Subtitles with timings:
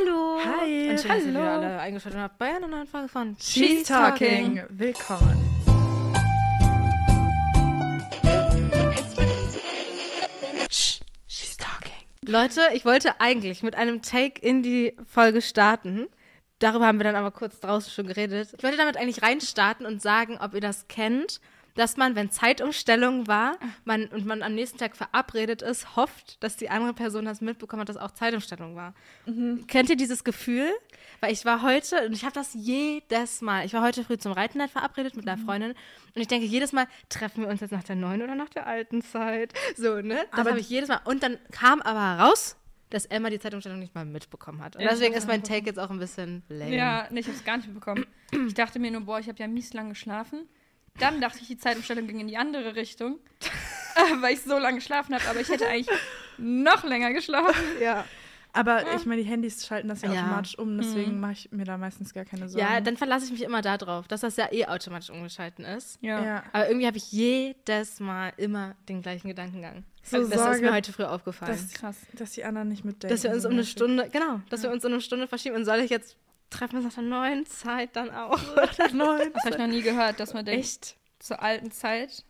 [0.00, 0.38] Hallo!
[0.44, 0.90] Hi!
[0.90, 4.62] Und schön, dass ihr wieder alle eingeschaltet habt bei einer neuen Folge von She's Talking.
[4.68, 5.44] Willkommen.
[11.26, 11.92] She's Talking.
[12.24, 16.06] Leute, ich wollte eigentlich mit einem Take in die Folge starten.
[16.60, 18.50] Darüber haben wir dann aber kurz draußen schon geredet.
[18.56, 21.40] Ich wollte damit eigentlich reinstarten und sagen, ob ihr das kennt,
[21.78, 26.56] dass man, wenn Zeitumstellung war man, und man am nächsten Tag verabredet ist, hofft, dass
[26.56, 28.94] die andere Person das mitbekommen hat, dass auch Zeitumstellung war.
[29.68, 30.72] Kennt ihr dieses Gefühl?
[31.20, 34.32] Weil ich war heute, und ich habe das jedes Mal, ich war heute früh zum
[34.32, 35.70] Reitennight verabredet mit einer Freundin
[36.16, 38.66] und ich denke jedes Mal, treffen wir uns jetzt nach der neuen oder nach der
[38.66, 39.52] alten Zeit?
[39.76, 40.26] So, ne?
[40.32, 41.00] Das Aber habe ich jedes Mal.
[41.04, 42.56] Und dann kam aber raus,
[42.90, 44.74] dass Emma die Zeitumstellung nicht mal mitbekommen hat.
[44.74, 46.74] Und Ja, deswegen ist mein Take jetzt auch ein bisschen lame.
[46.74, 48.04] Ja, nee, ich hab's gar nicht mitbekommen.
[48.48, 50.48] Ich dachte mir nur, boah, ich habe ja mies lang geschlafen.
[50.98, 53.18] Dann dachte ich, die Zeitumstellung ging in die andere Richtung,
[53.96, 55.24] äh, weil ich so lange geschlafen habe.
[55.28, 55.88] Aber ich hätte eigentlich
[56.38, 57.54] noch länger geschlafen.
[57.82, 58.04] ja.
[58.54, 60.22] Aber ich meine, die Handys schalten das ja, Ja.
[60.22, 62.66] automatisch um, deswegen mache ich mir da meistens gar keine Sorgen.
[62.66, 65.98] Ja, dann verlasse ich mich immer darauf, dass das ja eh automatisch umgeschalten ist.
[66.00, 66.24] Ja.
[66.24, 66.42] Ja.
[66.52, 69.84] Aber irgendwie habe ich jedes Mal immer den gleichen Gedankengang.
[70.02, 71.52] So das ist Sorge, mir heute früh aufgefallen.
[71.52, 71.98] dass, Krass.
[72.14, 73.14] dass die anderen nicht mitdenken.
[73.14, 73.64] dass wir uns um eine.
[73.64, 75.54] Stunde, genau, dass wir uns um eine Stunde verschieben.
[75.54, 76.16] Und soll ich jetzt
[76.50, 78.38] treffen wir uns nach der neuen Zeit dann auch?
[78.54, 80.96] Das habe ich noch nie gehört, dass man denkt, Echt?
[81.18, 82.24] zur alten Zeit.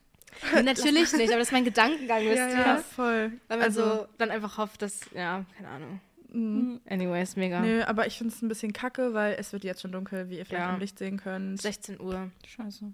[0.62, 2.56] Natürlich nicht, aber das ist mein Gedankengang, wisst Ja, ihr?
[2.58, 3.32] ja, voll.
[3.48, 6.00] Weil man Also, so dann einfach hofft, dass, ja, keine Ahnung.
[6.30, 6.80] mh.
[6.88, 7.60] Anyways, mega.
[7.60, 10.36] Nö, aber ich finde es ein bisschen kacke, weil es wird jetzt schon dunkel, wie
[10.38, 10.72] ihr vielleicht Ja.
[10.74, 11.60] am Licht sehen könnt.
[11.62, 12.30] 16 Uhr.
[12.46, 12.92] Scheiße.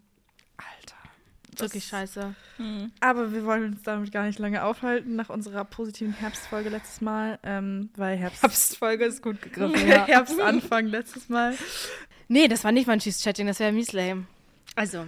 [0.57, 0.95] Alter.
[1.61, 2.35] Wirklich scheiße.
[2.57, 2.93] Hm.
[3.01, 7.39] Aber wir wollen uns damit gar nicht lange aufhalten, nach unserer positiven Herbstfolge letztes Mal,
[7.43, 10.07] ähm, weil Herbst, Herbstfolge ist gut gegriffen, ja.
[10.07, 11.57] Herbstanfang letztes Mal.
[12.29, 14.27] Nee, das war nicht mein Cheese-Chatting, das wäre mies lame.
[14.77, 15.07] Also,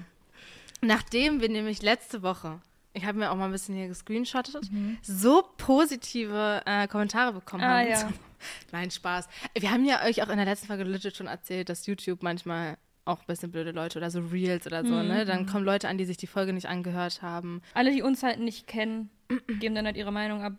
[0.81, 2.61] nachdem wir nämlich letzte Woche,
[2.93, 4.71] ich habe mir auch mal ein bisschen hier gescreenshottet,
[5.03, 7.89] so positive äh, Kommentare bekommen Ah, haben.
[7.89, 8.09] ja.
[8.73, 9.29] Nein, Spaß.
[9.59, 12.77] Wir haben ja euch auch in der letzten Folge legit schon erzählt, dass YouTube manchmal
[13.07, 15.25] auch ein bisschen blöde Leute oder so Reels oder so, ne?
[15.25, 17.63] Dann kommen Leute an, die sich die Folge nicht angehört haben.
[17.75, 19.11] Alle, die uns halt nicht kennen,
[19.61, 20.53] geben dann halt ihre Meinung ab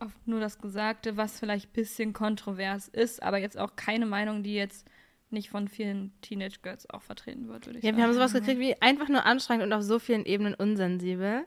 [0.00, 4.44] auf nur das Gesagte, was vielleicht ein bisschen kontrovers ist, aber jetzt auch keine Meinung,
[4.44, 4.86] die jetzt
[5.30, 7.96] nicht von vielen Teenage Girls auch vertreten wird, würde ich Ja, sagen.
[7.98, 11.44] wir haben sowas gekriegt wie einfach nur anstrengend und auf so vielen Ebenen unsensibel.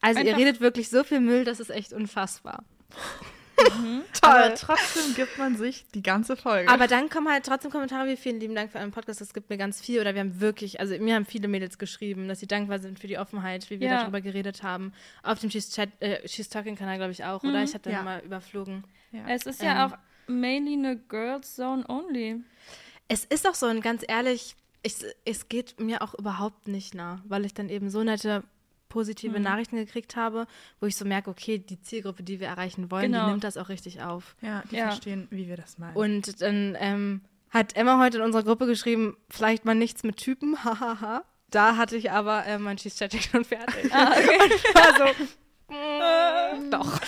[0.00, 2.64] Also ihr Einfach- redet wirklich so viel Müll, das ist echt unfassbar.
[4.22, 6.68] Aber trotzdem gibt man sich die ganze Folge.
[6.70, 9.50] Aber dann kommen halt trotzdem Kommentare wie vielen lieben Dank für euren Podcast, das gibt
[9.50, 10.00] mir ganz viel.
[10.00, 13.06] Oder wir haben wirklich, also mir haben viele Mädels geschrieben, dass sie dankbar sind für
[13.06, 14.00] die Offenheit, wie wir Ja.
[14.02, 14.92] darüber geredet haben.
[15.22, 17.62] Auf dem She's, Chat, äh, She's Talking Kanal, glaube ich, auch, oder?
[17.62, 18.02] Ich hatte Ja.
[18.02, 18.84] mal überflogen.
[19.12, 19.24] ja.
[19.28, 19.92] Es ist ja Ähm.
[19.92, 22.42] auch mainly eine Girls Zone only.
[23.08, 27.22] Es ist auch so, und ganz ehrlich, ich, es geht mir auch überhaupt nicht nah,
[27.26, 28.42] weil ich dann eben so nette
[28.88, 30.46] positive Nachrichten gekriegt habe,
[30.80, 33.24] wo ich so merke, okay, die Zielgruppe, die wir erreichen wollen, Genau.
[33.26, 34.36] die nimmt das auch richtig auf.
[34.42, 34.88] ja, die Ja.
[34.88, 35.96] verstehen, wie wir das meinen.
[35.96, 37.20] Und dann ähm,
[37.50, 41.24] hat Emma heute in unserer Gruppe geschrieben, vielleicht mal nichts mit Typen, hahaha.
[41.50, 43.92] Da hatte ich aber äh, mein Cheese-Chatting schon fertig.
[43.92, 44.38] Ah, okay.
[44.42, 47.00] Und war so, mm, doch.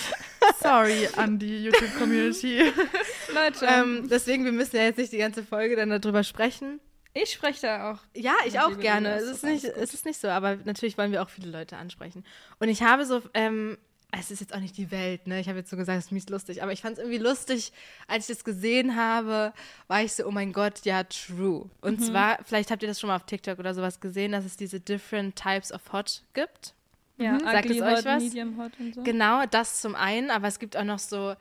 [0.62, 2.72] Sorry an die YouTube-Community.
[3.34, 6.80] Leute, Ähm, deswegen, wir müssen ja jetzt nicht die ganze Folge dann darüber sprechen.
[7.22, 7.98] Ich spreche da auch.
[8.14, 9.14] Ja, ich auch gerne.
[9.16, 12.24] Es ist, nicht, es ist nicht so, aber natürlich wollen wir auch viele Leute ansprechen.
[12.58, 13.78] Und ich habe so, ähm,
[14.10, 15.38] es ist jetzt auch nicht die Welt, ne?
[15.38, 17.72] Ich habe jetzt so gesagt, es ist mies lustig, aber ich fand es irgendwie lustig,
[18.06, 19.52] als ich das gesehen habe,
[19.86, 21.68] war ich so, oh mein Gott, ja, true.
[21.82, 24.56] Und zwar, vielleicht habt ihr das schon mal auf TikTok oder sowas gesehen, dass es
[24.56, 26.74] diese different types of hot gibt.
[27.18, 27.40] Ja, Mhm.
[27.40, 28.22] Sagt es euch was?
[28.22, 29.02] medium hot und so.
[29.02, 31.34] Genau, das zum einen, aber es gibt auch noch so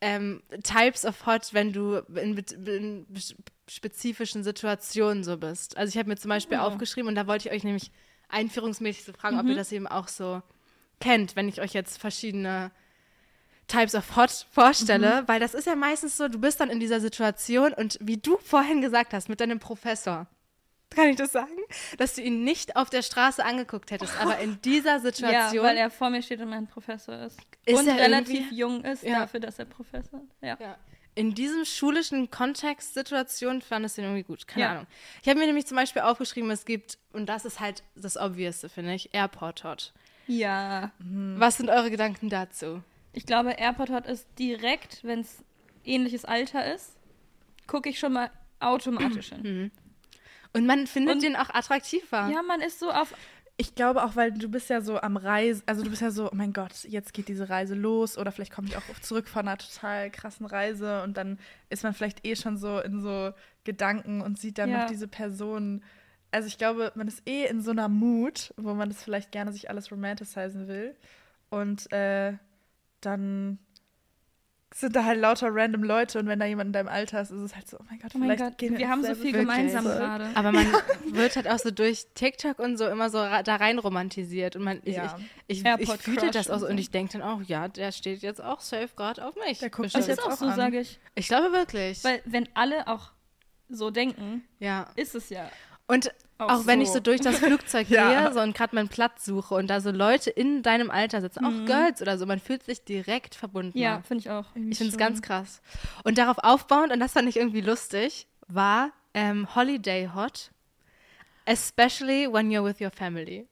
[0.00, 2.36] ähm, Types of Hot, wenn du in,
[2.66, 3.06] in
[3.68, 5.76] spezifischen Situationen so bist.
[5.76, 6.62] Also ich habe mir zum Beispiel Oh.
[6.62, 7.90] aufgeschrieben und da wollte ich euch nämlich
[8.28, 10.42] einführungsmäßig so fragen, ob ihr das eben auch so
[11.00, 12.70] kennt, wenn ich euch jetzt verschiedene
[13.66, 17.00] Types of Hot vorstelle, weil das ist ja meistens so, du bist dann in dieser
[17.00, 20.26] Situation und wie du vorhin gesagt hast mit deinem Professor,
[20.94, 21.52] kann ich das sagen,
[21.98, 25.76] dass du ihn nicht auf der Straße angeguckt hättest, aber in dieser Ja, Situation weil
[25.76, 27.38] er vor mir steht und mein Professor ist.
[27.66, 29.20] Ist und er relativ irgendwie- jung ist Ja.
[29.20, 30.36] dafür, dass er Professor ist.
[30.42, 30.56] Ja.
[30.60, 30.76] Ja.
[31.16, 34.46] In diesem schulischen Kontext-Situation fand es den irgendwie gut.
[34.48, 34.70] Keine Ja.
[34.72, 34.86] Ahnung.
[35.22, 38.68] Ich habe mir nämlich zum Beispiel aufgeschrieben, es gibt, und das ist halt das Obviousste,
[38.68, 39.92] finde ich, Airport Hot.
[40.26, 40.90] ja.
[40.98, 42.82] Was sind eure Gedanken dazu?
[43.12, 45.44] Ich glaube, Airport Hot ist direkt, wenn es
[45.84, 46.96] ähnliches Alter ist,
[47.68, 49.70] gucke ich schon mal automatisch hin.
[50.54, 52.28] Und man findet Und- den auch attraktiver.
[52.32, 53.14] Ja, man ist so auf.
[53.56, 56.26] Ich glaube auch, weil du bist ja so am Reisen, also du bist ja so,
[56.26, 59.46] oh mein Gott, jetzt geht diese Reise los oder vielleicht komme ich auch zurück von
[59.46, 61.38] einer total krassen Reise und dann
[61.70, 64.80] ist man vielleicht eh schon so in so Gedanken und sieht dann Ja.
[64.82, 65.84] noch diese Person.
[66.32, 69.52] Also ich glaube, man ist eh in so einer Mut, wo man das vielleicht gerne
[69.52, 70.96] sich alles romanticizen will
[71.48, 72.32] und äh,
[73.00, 73.58] dann
[74.76, 77.40] sind da halt lauter random Leute und wenn da jemand in deinem Alter ist, ist
[77.40, 79.30] es halt so, oh mein Gott, Oh mein vielleicht Gott, gehen wir haben so viel
[79.30, 80.28] gemeinsam gerade.
[80.34, 80.66] Aber man
[81.12, 84.56] wird halt auch so durch TikTok und so immer so ra- da rein romantisiert.
[84.56, 85.16] Und man, ich, Ja.
[85.46, 86.66] ich, ich, ich fühle das auch und so.
[86.66, 89.60] Und ich denke dann auch, ja, der steht jetzt auch safe gerade auf mich.
[89.60, 90.56] Der guckt das jetzt auch auch so, an.
[90.56, 90.98] sage ich.
[91.14, 92.02] Ich glaube wirklich.
[92.02, 93.12] Weil wenn alle auch
[93.68, 94.88] so denken, ja.
[94.96, 95.48] ist es ja
[95.86, 98.24] Und auch, auch wenn ich so durch das Flugzeug Ja.
[98.24, 101.44] gehe so und gerade meinen Platz suche und da so Leute in deinem Alter sitzen,
[101.44, 103.78] auch Girls oder so, man fühlt sich direkt verbunden.
[103.78, 104.46] Ja, finde ich auch.
[104.54, 105.62] Irgendwie Ich finde es ganz krass.
[106.02, 110.50] Und darauf aufbauend, und das fand ich irgendwie lustig, war ähm, Holiday Hot.
[111.46, 113.46] Especially when you're with your family.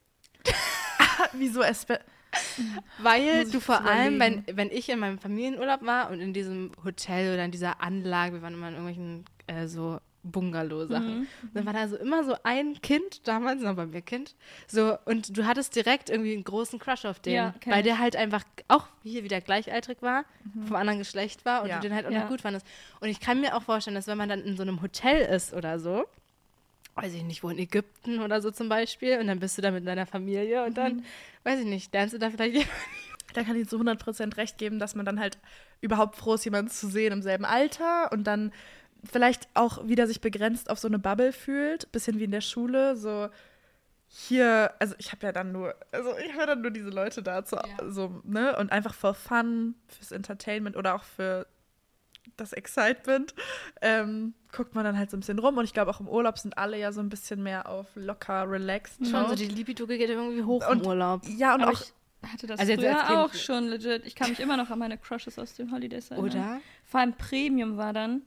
[1.33, 2.01] Wieso Espe
[2.99, 7.35] Weil du vor allem, wenn, wenn ich in meinem Familienurlaub war und in diesem Hotel
[7.35, 11.27] oder in dieser Anlage, wir waren immer in irgendwelchen äh, so Bungalow-Sachen, Mhm.
[11.55, 14.35] dann war da so immer so ein Kind, damals noch bei mir Kind,
[14.69, 18.17] so und du hattest direkt irgendwie einen großen Crush auf den, Ja, weil der halt
[18.17, 20.25] einfach auch hier wieder gleichaltrig war,
[20.67, 21.77] vom anderen Geschlecht war und Ja.
[21.77, 22.21] du den halt auch Ja.
[22.23, 22.67] noch gut fandest.
[23.01, 25.53] Und ich kann mir auch vorstellen, dass wenn man dann in so einem Hotel ist
[25.55, 26.05] oder so,
[26.95, 29.71] weiß ich nicht, wo in Ägypten oder so zum Beispiel, und dann bist du da
[29.71, 31.03] mit deiner Familie und dann,
[31.45, 32.73] weiß ich nicht, lernst du da vielleicht jemanden
[33.35, 35.39] da kann ich zu 100% recht geben, dass man dann halt
[35.81, 38.53] überhaupt froh ist, jemanden zu sehen im selben Alter und dann
[39.05, 42.97] vielleicht auch wieder sich begrenzt auf so eine Bubble fühlt, bisschen wie in der Schule,
[42.97, 43.29] so
[44.09, 47.23] hier, also ich habe ja dann nur, also ich habe ja dann nur diese Leute
[47.23, 47.57] da, zu,
[47.89, 51.47] so, ne, und einfach for fun, fürs Entertainment oder auch für
[52.37, 53.35] das Excitement,
[53.81, 56.39] ähm, guckt man dann halt so ein bisschen rum und ich glaube auch im Urlaub
[56.39, 59.05] sind alle ja so ein bisschen mehr auf locker, relaxed.
[59.07, 61.23] Schon so, die Libido geht irgendwie hoch Und- im Urlaub.
[61.27, 61.93] ja, und Aber auch ich
[62.33, 64.07] hatte das Also als früher auch schon legit.
[64.07, 66.25] Ich kann mich immer noch an meine Crushes aus dem Holiday erinnern.
[66.25, 66.61] Oder?
[66.85, 68.23] Vor allem Premium war dann,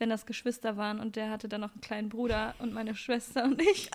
[0.00, 3.44] wenn das Geschwister waren und der hatte dann noch einen kleinen Bruder und meine Schwester
[3.44, 3.90] und ich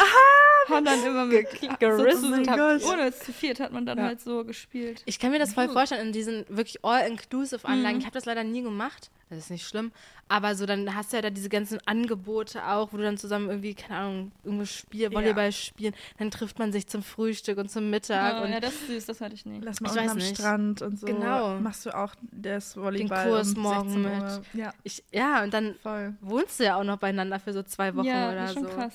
[0.70, 2.84] haben dann immer mit Ge- so gerissen Oh Gott.
[2.86, 4.06] ohne zu viert hat man dann Ja.
[4.06, 5.02] halt so gespielt.
[5.06, 7.96] Ich kann mir das voll vorstellen, in diesen wirklich all-inclusive-Anlagen.
[7.96, 8.00] Mhm.
[8.00, 9.10] Ich habe das leider nie gemacht.
[9.30, 9.92] Das ist nicht schlimm.
[10.28, 13.50] Aber so, dann hast du ja da diese ganzen Angebote auch, wo du dann zusammen
[13.50, 15.12] irgendwie, keine Ahnung, irgendwo spiel, Ja.
[15.12, 15.96] Volleyball spielen.
[16.20, 18.40] Dann trifft man sich zum Frühstück und zum Mittag.
[18.40, 19.60] Oh, und ja, das ist süß, das hatte ich nie.
[19.62, 20.36] Lass mal Ich weiß am nicht.
[20.38, 21.08] Strand und so.
[21.08, 21.58] Genau.
[21.60, 24.42] Machst du auch das Volleyball Kurs um morgen 16 mit.
[24.66, 26.14] Ja, ich, ja, und dann voll.
[26.22, 28.64] wohnst du ja auch noch beieinander für so zwei Wochen ja, oder das ist schon
[28.64, 28.70] so.
[28.70, 28.94] krass.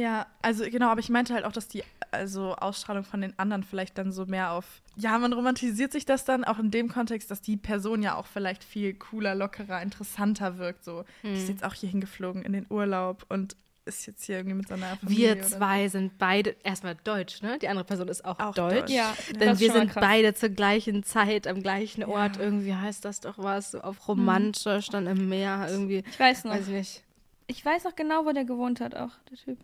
[0.00, 3.62] Ja, also genau, aber ich meinte halt auch, dass die also Ausstrahlung von den anderen
[3.62, 4.82] vielleicht dann so mehr auf.
[4.96, 8.26] Ja, man romantisiert sich das dann auch in dem Kontext, dass die Person ja auch
[8.26, 10.84] vielleicht viel cooler, lockerer, interessanter wirkt.
[10.84, 11.34] So, die Hm.
[11.34, 14.96] ist jetzt auch hier hingeflogen in den Urlaub und ist jetzt hier irgendwie mit seiner
[14.96, 15.18] Familie.
[15.18, 17.58] Wir oder zwei sind beide erstmal deutsch, ne?
[17.58, 18.80] Die andere Person ist auch, Auch deutsch.
[18.80, 18.90] deutsch.
[18.92, 20.02] Ja, Denn das ist wir sind krass.
[20.02, 22.36] beide zur gleichen Zeit am gleichen Ort.
[22.36, 22.42] Ja.
[22.42, 26.04] Irgendwie heißt das doch was, so auf romantisch, dann im Meer irgendwie.
[26.08, 26.52] Ich weiß noch.
[26.52, 27.02] Weiß ich nicht.
[27.46, 29.58] Ich weiß noch genau, wo der gewohnt hat, auch, der Typ.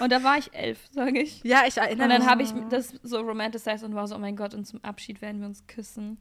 [0.00, 1.42] Und da war ich elf, sage ich.
[1.42, 2.30] Ja, ich erinnere Und dann mich.
[2.30, 5.40] habe ich das so romanticized und war so, oh mein Gott, und zum Abschied werden
[5.40, 6.18] wir uns küssen.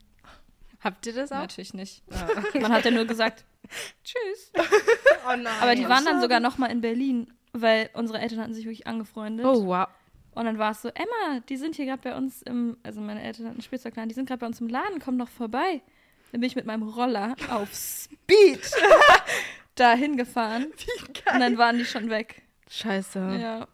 [0.82, 1.38] Habt ihr das auch?
[1.40, 2.04] Natürlich nicht.
[2.60, 3.44] Man hat ja nur gesagt,
[4.04, 4.52] tschüss.
[5.28, 5.48] Oh nein.
[5.60, 8.86] Aber die waren dann sogar noch mal in Berlin, weil unsere Eltern hatten sich wirklich
[8.86, 9.44] angefreundet.
[9.44, 9.88] Oh, wow.
[10.36, 13.24] Und dann war es so, Emma, die sind hier gerade bei uns im, also meine
[13.24, 15.82] Eltern hatten einen Spielzeugladen, die sind gerade bei uns im Laden, komm doch vorbei.
[16.32, 18.60] Dann bin ich mit meinem Roller auf Speed
[19.76, 20.66] dahin gefahren.
[21.34, 22.44] Und dann waren die schon weg.
[22.70, 23.20] Scheiße.
[23.42, 23.68] Ja.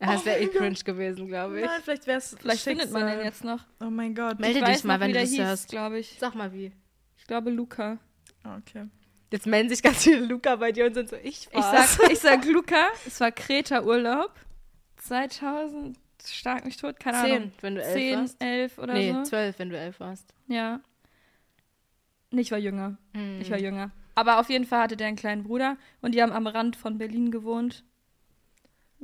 [0.00, 0.58] Ja, das wäre eh mein Gott.
[0.62, 1.66] cringe gewesen, glaube ich.
[1.66, 2.36] Nein, vielleicht wäre es.
[2.40, 3.60] Vielleicht findet man den jetzt noch.
[3.80, 4.40] Oh mein Gott.
[4.40, 5.68] Melde ich dich weiß mal, noch, wenn du das hieß, hörst.
[5.68, 6.16] glaube ich.
[6.18, 6.72] Sag mal wie.
[7.16, 7.98] Ich glaube Luca.
[8.44, 8.86] Okay.
[9.30, 11.96] Jetzt melden sich ganz viele Luca bei dir und sind so, ich Ich war's.
[11.96, 14.32] sag, ich sag Luca, es war Kreta-Urlaub.
[14.96, 15.96] 2000,
[16.26, 17.30] stark mich tot, keine Ahnung.
[17.38, 18.42] Zehn, wenn du elf 10, warst.
[18.42, 19.22] 11 oder nee, so.
[19.22, 20.34] zwölf, wenn du elf warst.
[20.48, 20.80] Ja.
[22.30, 22.98] Nee, ich war jünger.
[23.14, 23.40] Hm.
[23.40, 23.90] Ich war jünger.
[24.14, 26.98] Aber auf jeden Fall hatte der einen kleinen Bruder und die haben am Rand von
[26.98, 27.84] Berlin gewohnt.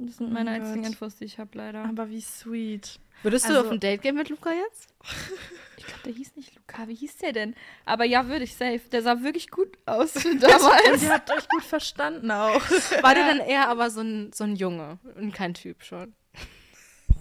[0.01, 0.93] Das sind Oh meine mein einzigen Gott.
[0.93, 1.85] Infos, die ich habe, leider.
[1.85, 3.01] Aber wie sweet.
[3.23, 4.89] Würdest du Also- auf ein Date gehen mit Luca jetzt?
[5.81, 6.89] Ich glaube, der hieß nicht Luca.
[6.89, 7.55] Wie hieß der denn?
[7.87, 8.81] Aber ja, würde ich safe.
[8.93, 10.93] Der sah wirklich gut aus damals.
[10.93, 12.61] Und ihr habt euch gut verstanden auch.
[13.03, 16.15] War der dann eher aber so ein, so ein Junge und kein Typ schon?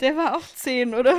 [0.01, 1.15] der war auch 10, oder?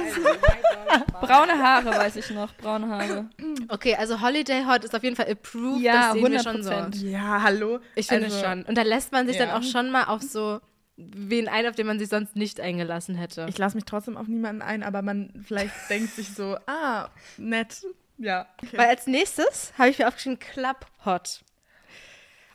[1.21, 2.55] Braune Haare, weiß ich noch.
[2.57, 3.29] Braune Haare.
[3.69, 5.81] Okay, also Holiday Hot ist auf jeden Fall approved.
[5.81, 6.71] Ja, das sehen wir schon so.
[6.71, 7.05] 100%.
[7.11, 7.81] Ja, hallo.
[7.95, 8.62] Ich finde Also, schon.
[8.65, 9.47] Und da lässt man sich Ja.
[9.47, 10.61] dann auch schon mal auf so
[10.99, 13.47] wen ein, auf den man sich sonst nicht eingelassen hätte.
[13.49, 17.87] Ich lasse mich trotzdem auf niemanden ein, aber man vielleicht denkt sich so, ah, nett.
[18.19, 18.49] Ja.
[18.62, 18.76] Okay.
[18.76, 21.45] Weil als nächstes habe ich mir aufgeschrieben Club Hot.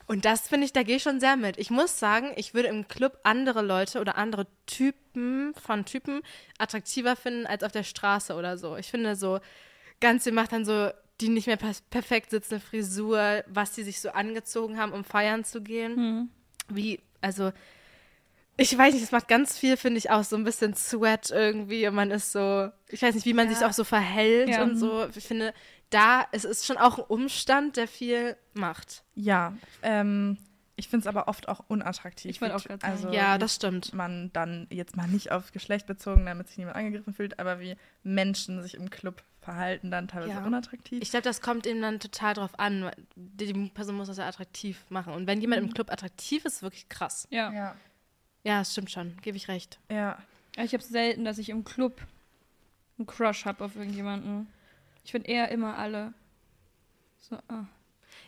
[0.06, 1.58] Und das finde ich, da gehe ich schon sehr mit.
[1.58, 6.22] Ich muss sagen, ich würde im Club andere Leute oder andere Typen von Typen
[6.58, 8.76] attraktiver finden als auf der Straße oder so.
[8.76, 9.40] Ich finde so,
[10.02, 10.90] ganz ihr macht dann so
[11.22, 15.46] die nicht mehr per perfekt sitzende Frisur, was die sich so angezogen haben, um feiern
[15.46, 15.96] zu gehen.
[15.96, 16.30] Hm.
[16.70, 17.54] Wie, also,
[18.58, 21.88] ich weiß nicht, es macht ganz viel, finde ich, auch so ein bisschen Sweat irgendwie
[21.88, 23.56] und man ist so, ich weiß nicht, wie man Ja.
[23.56, 24.64] sich auch so verhält Ja.
[24.64, 25.08] und so.
[25.16, 25.54] Ich finde,
[25.90, 29.04] da, es ist schon auch ein Umstand, der viel macht.
[29.16, 30.38] Ja, ähm,
[30.76, 32.32] ich finde es aber oft auch unattraktiv.
[32.32, 32.80] Ich wollte auch sagen.
[32.82, 33.94] also, ja, wie das stimmt.
[33.94, 37.76] man dann jetzt mal nicht auf Geschlecht bezogen, damit sich niemand angegriffen fühlt, aber wie
[38.02, 40.46] Menschen sich im Club verhalten, dann teilweise Ja.
[40.46, 41.00] unattraktiv.
[41.02, 42.90] Ich glaube, das kommt eben dann total drauf an.
[43.16, 45.14] Die, die Person muss das ja attraktiv machen.
[45.14, 47.28] Und wenn jemand im Club attraktiv ist, ist wirklich krass.
[47.30, 47.76] Ja.
[48.44, 49.16] Ja, das stimmt schon.
[49.22, 49.80] Gebe ich recht.
[49.90, 50.18] ja.
[50.56, 52.00] Ich habe selten, dass ich im Club
[53.00, 54.46] einen Crush habe auf irgendjemanden.
[55.04, 56.14] Ich finde eher immer alle.
[57.20, 57.66] So, ah.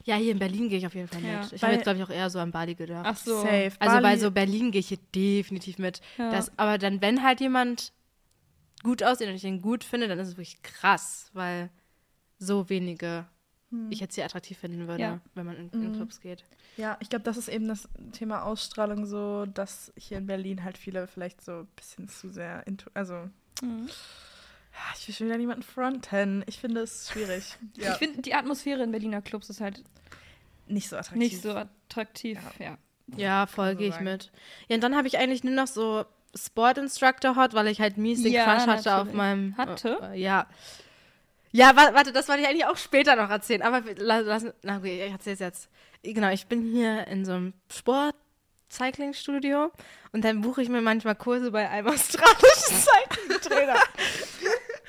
[0.05, 1.31] Ja, hier in Berlin gehe ich auf jeden Fall mit.
[1.31, 1.41] Ja.
[1.45, 3.05] Ich Weil- habe jetzt, glaube ich, auch eher so an Bali gedacht.
[3.07, 3.41] Ach so.
[3.41, 3.71] Safe.
[3.77, 6.01] Also bei Bali- so Berlin gehe ich hier definitiv mit.
[6.17, 6.31] Ja.
[6.31, 7.93] Das, aber dann, wenn halt jemand
[8.81, 11.69] gut aussieht und ich ihn gut finde, dann ist es wirklich krass, weil
[12.39, 13.27] so wenige
[13.89, 15.19] ich jetzt hier attraktiv finden würde, Ja.
[15.33, 15.93] wenn man in, in Mhm.
[15.95, 16.43] Clubs geht.
[16.77, 20.77] Ja, ich glaube, das ist eben das Thema Ausstrahlung so, dass hier in Berlin halt
[20.77, 23.15] viele vielleicht so ein bisschen zu sehr into, also
[23.61, 23.87] Mhm.
[23.87, 26.43] ja, ich will schon wieder niemanden fronten.
[26.47, 27.55] Ich finde es schwierig.
[27.77, 29.83] Ja, Ich finde, die Atmosphäre in Berliner Clubs ist halt
[30.67, 31.31] nicht so attraktiv.
[31.31, 32.39] nicht so attraktiv.
[32.59, 32.77] Ja.
[33.17, 34.31] Ja, voll so gehe ich mit.
[34.67, 36.05] Ja, und dann habe ich eigentlich nur noch so
[36.35, 39.13] Sport Instructor Hot, weil ich halt mies den Ja, Crush hatte auf natürlich.
[39.15, 39.57] meinem.
[39.57, 39.99] Hatte?
[40.01, 40.47] Äh, ja.
[41.55, 43.61] Ja, wa warte, das wollte ich eigentlich auch später noch erzählen.
[43.61, 44.51] Aber lassen.
[44.61, 45.69] Na gut, ich erzähl's jetzt.
[46.03, 49.71] Genau, ich bin hier in so einem Sport-Cycling-Studio
[50.11, 53.75] und dann buche ich mir manchmal Kurse bei einem australischen Cycling-Trainer.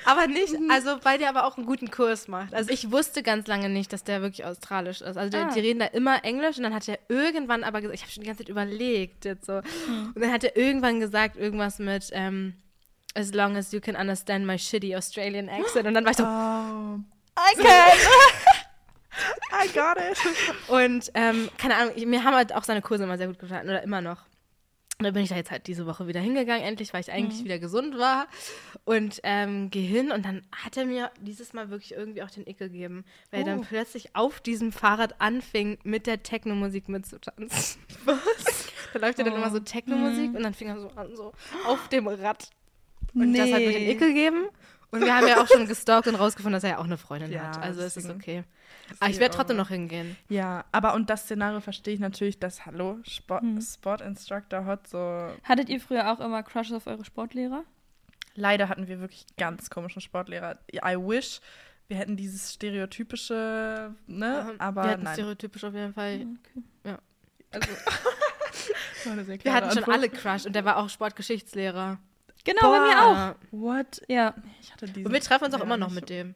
[0.05, 2.53] aber nicht, also weil der aber auch einen guten Kurs macht.
[2.53, 5.17] Also ich wusste ganz lange nicht, dass der wirklich australisch ist.
[5.17, 5.53] Also der, Ah.
[5.53, 8.23] die reden da immer Englisch und dann hat er irgendwann aber gesagt, ich habe schon
[8.23, 9.53] die ganze Zeit überlegt jetzt so.
[9.57, 12.55] Und dann hat er irgendwann gesagt, irgendwas mit ähm,
[13.15, 15.87] As long as you can understand my shitty Australian accent.
[15.87, 16.99] Und dann war ich so, Oh,
[17.39, 17.97] I can!
[19.51, 20.17] I got it.
[20.67, 23.81] Und ähm, keine Ahnung, mir haben halt auch seine Kurse immer sehr gut gefallen oder
[23.81, 24.25] immer noch.
[24.99, 27.43] Und dann bin ich da jetzt halt diese Woche wieder hingegangen, endlich, weil ich eigentlich
[27.43, 28.25] wieder gesund war.
[28.83, 32.47] Und ähm, gehe hin und dann hat er mir dieses Mal wirklich irgendwie auch den
[32.47, 33.65] Ick gegeben, weil er dann Oh.
[33.67, 37.81] plötzlich auf diesem Fahrrad anfing, mit der Techno-Musik mitzutanzen.
[38.05, 38.19] Was?
[38.93, 41.33] Da läuft ja dann immer so Techno-Musik und dann fing er so an, so
[41.65, 42.49] auf dem Rad.
[43.21, 43.91] Und das hat mir den Nee.
[43.91, 44.47] Ick gegeben.
[44.89, 47.29] Und wir haben ja auch schon gestalkt und rausgefunden, dass er ja auch eine Freundin
[47.31, 47.61] Ja, hat.
[47.61, 48.43] Also es ist okay.
[49.01, 50.15] Aber ich werde trotzdem noch hingehen.
[50.29, 53.59] Ja, aber und das Szenario verstehe ich natürlich, dass, hallo, Sport, Hm.
[53.61, 55.29] Sport Instructor Hot, so.
[55.43, 57.63] Hattet ihr früher auch immer Crushes auf eure Sportlehrer?
[58.35, 60.57] Leider hatten wir wirklich ganz komischen Sportlehrer.
[60.73, 61.41] I wish,
[61.89, 65.13] wir hätten dieses stereotypische, ne, aber wir hatten nein.
[65.15, 66.27] stereotypisch auf jeden Fall.
[66.85, 66.95] Okay.
[67.51, 67.69] Also,
[69.11, 69.97] eine sehr Wir hatten schon Antwort.
[69.97, 71.97] alle Crush und der war auch Sportgeschichtslehrer.
[72.47, 73.35] Genau, bei mir auch.
[73.51, 74.01] What?
[74.07, 74.33] Ja.
[74.61, 76.33] Ich hatte diesen Und wir treffen uns auch immer noch mit dem.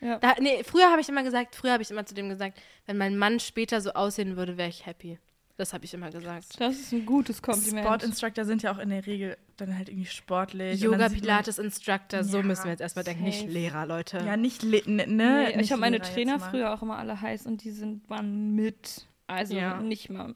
[0.00, 0.18] ja.
[0.18, 2.96] Da, nee, früher habe ich immer gesagt, früher habe ich immer zu dem gesagt, wenn
[2.96, 5.18] mein Mann später so aussehen würde, wäre ich happy.
[5.56, 6.58] Das habe ich immer gesagt.
[6.58, 7.84] Das ist ein gutes Kompliment.
[7.84, 10.80] Sport Instructor sind ja auch in der Regel dann halt irgendwie sportlich.
[10.80, 13.46] Yoga, Pilates, Instructor, so Ja, müssen wir jetzt erstmal denken, nicht.
[13.46, 14.22] Lehrer, Leute.
[14.24, 17.44] Ja, nicht, ne, ne, Nee, nicht ich habe meine Trainer früher auch immer alle heiß
[17.44, 19.06] und die sind waren mit.
[19.26, 19.82] Also Ja.
[19.82, 20.34] nicht mal.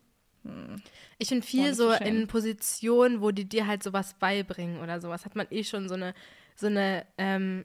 [1.18, 5.24] Ich finde viel nicht so in Positionen, wo die dir halt sowas beibringen oder sowas,
[5.24, 6.14] hat man eh schon so eine,
[6.56, 7.64] so eine, ähm,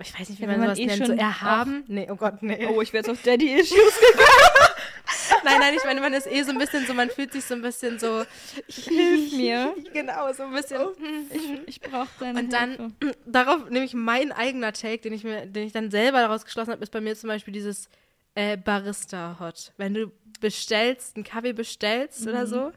[0.00, 1.84] ich weiß nicht, wie Ja, man man sowas eh nennt, so erhaben.
[1.86, 2.66] Nee, oh Gott, nee.
[2.66, 3.78] Oh, ich werde jetzt auf Daddy Issues.
[5.44, 7.54] Nein, nein, ich meine, man ist eh so ein bisschen so, man fühlt sich so
[7.54, 8.24] ein bisschen so,
[8.66, 9.74] Hilf mir.
[9.92, 10.80] genau, so ein bisschen.
[11.30, 13.16] Ich, ich brauche deine Und dann, Hilfe.
[13.26, 16.82] darauf nämlich mein eigener Take, den ich mir, den ich dann selber daraus geschlossen habe,
[16.82, 17.88] ist bei mir zum Beispiel dieses
[18.34, 19.72] äh, Barista-Hot.
[19.76, 22.72] Wenn du bestellst, einen Kaffee bestellst oder so,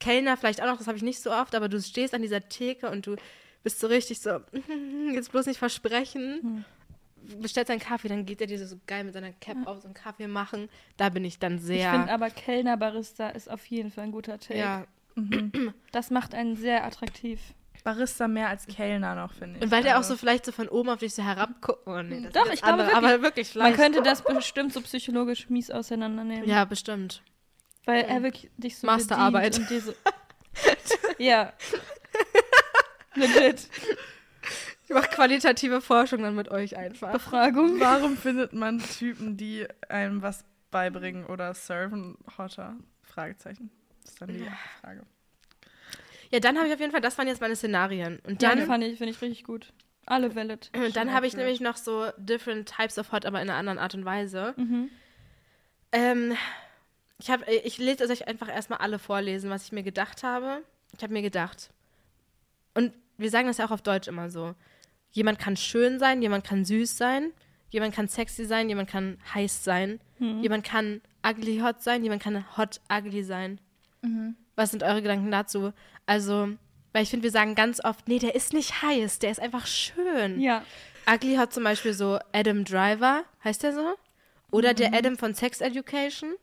[0.00, 2.48] Kellner vielleicht auch noch, das habe ich nicht so oft, aber du stehst an dieser
[2.48, 3.16] Theke und du
[3.62, 4.40] bist so richtig so,
[5.12, 6.64] jetzt bloß nicht versprechen.
[7.40, 9.94] Bestellst einen Kaffee, dann geht er dir so geil mit seiner Cap auf so einen
[9.94, 10.68] Kaffee machen.
[10.96, 11.90] Da bin ich dann Ich sehr.
[11.92, 14.58] finde aber Kellner Barista ist auf jeden Fall ein guter Take.
[14.58, 14.86] ja,
[15.92, 17.40] Das macht einen sehr attraktiv.
[17.86, 19.62] Barista mehr als Kellner noch, finde ich.
[19.62, 21.86] Und weil der auch Also, so vielleicht so von oben auf dich so herabguckt.
[21.86, 25.70] Oh nee, das Doch, ich glaube aber wirklich Man könnte das bestimmt so psychologisch mies
[25.70, 26.48] auseinandernehmen.
[26.48, 27.22] Ja, bestimmt.
[27.84, 29.56] Weil er wirklich dich so Masterarbeit.
[29.60, 29.94] und dir so
[31.18, 31.52] Ja.
[33.14, 33.68] Legit.
[34.88, 37.12] Ich mache qualitative Forschung dann mit euch einfach.
[37.12, 37.78] Befragung.
[37.78, 42.74] Warum findet man Typen, die einem was beibringen oder serven, hotter?
[43.02, 43.70] Fragezeichen.
[44.02, 44.44] Das ist dann die
[44.80, 45.06] Frage.
[46.30, 48.18] Ja, dann habe ich auf jeden Fall, das waren jetzt meine Szenarien.
[48.26, 49.72] Und Ja, dann, die fand ich, finde ich richtig gut.
[50.06, 50.70] Alle valid.
[50.74, 51.40] und dann habe ich Schön.
[51.40, 54.54] nämlich noch so different types of hot, aber in einer anderen Art und Weise.
[54.56, 54.88] Mhm.
[55.92, 56.36] Ähm,
[57.18, 60.62] ich, hab, ich lese euch einfach erstmal alle vorlesen, was ich mir gedacht habe.
[60.96, 61.70] Ich habe mir gedacht.
[62.74, 64.54] Und wir sagen das ja auch auf Deutsch immer so.
[65.10, 67.32] Jemand kann schön sein, jemand kann süß sein,
[67.70, 69.98] jemand kann sexy sein, jemand kann heiß sein,
[70.42, 73.58] jemand kann ugly hot sein, jemand kann hot ugly sein.
[74.56, 75.72] Was sind eure Gedanken dazu?
[76.06, 76.48] Also,
[76.92, 79.66] weil ich finde, wir sagen ganz oft, nee, der ist nicht heiß, der ist einfach
[79.66, 80.40] schön.
[80.40, 80.64] Ja.
[81.08, 83.94] Ugly hat zum Beispiel so Adam Driver, heißt der so?
[84.50, 86.34] Oder der Adam von Sex Education.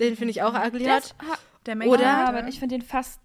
[0.00, 1.14] Den finde ich auch ugly Der hot.
[1.64, 3.20] Der Oder- ja, aber ich finde den fast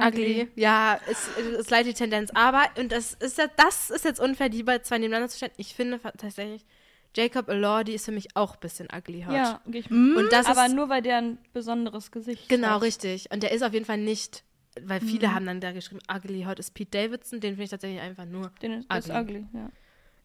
[0.00, 0.48] Ugly.
[0.56, 2.30] Ja, ist, ist leider die Tendenz.
[2.34, 5.52] Aber, und das ist ja, das ist jetzt unfair, die zwei nebeneinander zu stellen.
[5.56, 6.64] Ich finde tatsächlich,
[7.14, 9.34] Jacob Elordi ist für mich auch ein bisschen ugly hot.
[9.34, 12.82] Ja, gehe ich Und das aber ist, nur weil der ein besonderes Gesicht genau, hat.
[12.82, 13.30] richtig.
[13.30, 14.44] Und der ist auf jeden Fall nicht,
[14.80, 17.40] weil viele haben dann da geschrieben, ugly hot ist Pete Davidson.
[17.40, 19.12] Den finde ich tatsächlich einfach nur, Den ist, Ugly.
[19.20, 19.70] ugly, ja.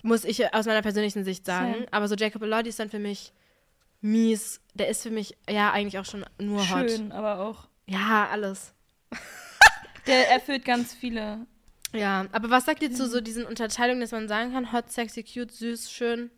[0.03, 1.73] muss ich aus meiner persönlichen Sicht sagen.
[1.73, 1.87] Same.
[1.91, 3.33] Aber so Jacob Elordi ist dann für mich
[3.99, 4.61] mies.
[4.73, 6.89] Der ist für mich, ja, eigentlich auch schon nur hot.
[6.89, 7.67] Schön, aber auch.
[7.87, 8.73] Ja, alles.
[10.07, 11.45] Der erfüllt ganz viele.
[11.93, 15.23] Ja, aber was sagt ihr zu so diesen Unterteilungen, dass man sagen kann, hot, sexy,
[15.23, 16.29] cute, süß, schön,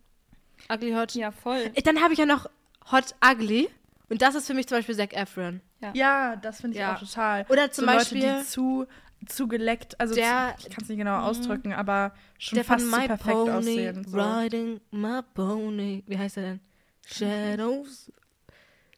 [0.68, 1.14] ugly, hot?
[1.16, 1.72] Ja, voll.
[1.74, 2.50] Äh, Dann habe ich ja noch
[2.92, 3.70] hot, ugly.
[4.10, 5.62] Und das ist für mich zum Beispiel Zac Efron.
[5.94, 6.96] Ja, das finde ich Ja.
[6.96, 7.46] auch total.
[7.50, 8.86] Oder zum so Beispiel Leute, die zu,
[9.28, 12.80] zu geleckt, also Der- zu, ich kann es nicht genau ausdrücken, aber schon der von
[12.80, 14.04] fast zu My perfekt Pony, aussehen.
[14.06, 14.18] So.
[14.20, 16.04] riding my pony.
[16.08, 16.60] Wie heißt er denn?
[17.06, 18.12] Shadows.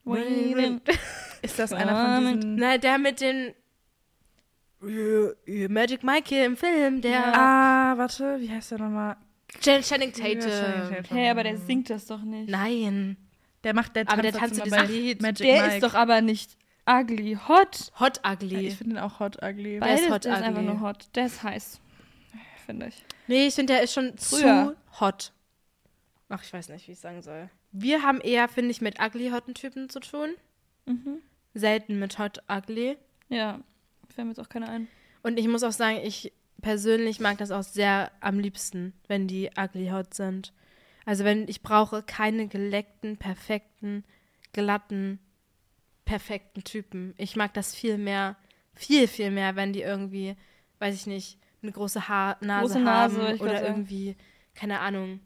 [0.05, 0.81] Waiting.
[1.43, 2.55] Ist das einer von diesen...
[2.55, 3.53] Nein, der mit den
[5.69, 9.15] Magic Mike im Film, der Ah, warte, wie heißt der nochmal?
[9.59, 11.05] Channing Ja, Channing Tatum.
[11.17, 12.49] Hey, aber der singt das doch nicht.
[12.49, 13.17] Nein.
[13.63, 15.21] Der macht der Aber der tanzt dazu diesem Lied.
[15.21, 15.75] Magic Der Mike.
[15.75, 16.57] ist doch aber nicht
[16.89, 17.37] ugly.
[17.47, 17.91] Hot.
[17.99, 18.67] Hot Ja, ugly.
[18.67, 19.79] Ich finde den auch hot ugly.
[19.79, 20.47] Bei- ist Beides, hot der ist ugly.
[20.49, 21.07] einfach nur hot.
[21.15, 21.79] Der ist heiß.
[22.65, 23.03] Finde ich.
[23.27, 24.75] Nee, ich finde, der ist schon Früher.
[24.91, 25.31] zu hot.
[26.29, 27.49] Ach, ich weiß nicht, wie ich sagen soll.
[27.71, 30.29] Wir haben eher, finde ich, mit ugly hotten Typen zu tun.
[30.85, 31.17] Mhm.
[31.53, 32.97] Selten mit hot ugly.
[33.29, 33.59] Ja.
[34.09, 34.87] Fällt mir jetzt auch keine ein.
[35.23, 36.31] Und ich muss auch sagen, ich
[36.61, 40.53] persönlich mag das auch sehr am liebsten, wenn die ugly hot sind.
[41.05, 44.03] Also wenn ich brauche keine geleckten, perfekten,
[44.53, 45.19] glatten,
[46.05, 47.13] perfekten Typen.
[47.17, 48.35] Ich mag das viel mehr,
[48.75, 50.35] viel, viel mehr, wenn die irgendwie,
[50.79, 54.15] weiß ich nicht, eine große Haar Nase Große Nase, haben oder irgendwie,
[54.53, 55.19] keine Ahnung,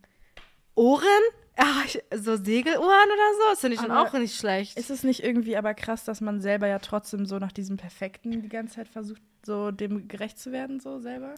[0.75, 1.23] Ohren?
[1.57, 4.77] Ah, ich, so Segelohren oder so, das finde ich schon Aber auch nicht schlecht.
[4.77, 8.41] Ist es nicht irgendwie aber krass, dass man selber ja trotzdem so nach diesem Perfekten
[8.41, 11.35] die ganze Zeit versucht, so dem gerecht zu werden, so selber?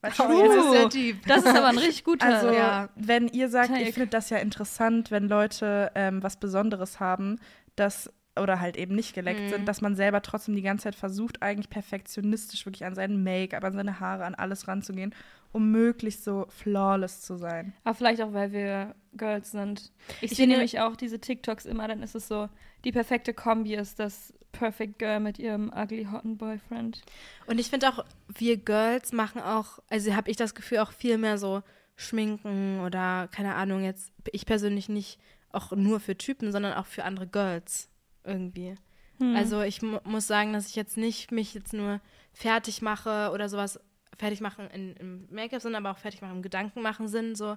[0.00, 1.26] Weißt du, Oh, das ist sehr deep.
[1.26, 2.26] Das ist aber ein richtig guter.
[2.26, 2.88] Also, ja.
[2.96, 3.82] wenn ihr sagt, Take.
[3.82, 7.38] ich finde das ja interessant, wenn Leute ähm, was Besonderes haben,
[7.76, 9.48] das oder halt eben nicht geleckt Mhm.
[9.50, 13.62] sind, dass man selber trotzdem die ganze Zeit versucht, eigentlich perfektionistisch wirklich an seinen Make-up,
[13.64, 15.14] an seine Haare, an alles ranzugehen,
[15.52, 17.74] um möglichst so flawless zu sein.
[17.84, 19.92] Aber vielleicht auch, weil wir Girls sind.
[20.20, 22.48] Ich, Ich sehe finde- nämlich auch diese TikToks immer, dann ist es so,
[22.84, 27.02] die perfekte Kombi ist das Perfect Girl mit ihrem ugly hotten Boyfriend.
[27.46, 31.18] Und ich finde auch, wir Girls machen auch, also habe ich das Gefühl, auch viel
[31.18, 31.62] mehr so
[31.96, 35.18] Schminken oder keine Ahnung, jetzt ich persönlich nicht
[35.52, 37.88] auch nur für Typen, sondern auch für andere Girls
[38.24, 38.74] irgendwie.
[39.18, 39.36] Hm.
[39.36, 42.00] Also ich mu muss sagen, dass ich jetzt nicht mich jetzt nur
[42.32, 43.80] fertig mache oder sowas
[44.18, 47.56] fertig machen in, im Make-up, sondern aber auch fertig machen im Gedanken machen Sinn, so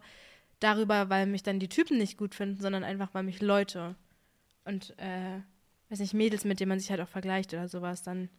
[0.59, 3.95] darüber, weil mich dann die Typen nicht gut finden, sondern einfach, weil mich Leute
[4.63, 5.41] und äh,
[5.89, 8.29] weiß nicht, Mädels, mit denen man sich halt auch vergleicht oder sowas, dann,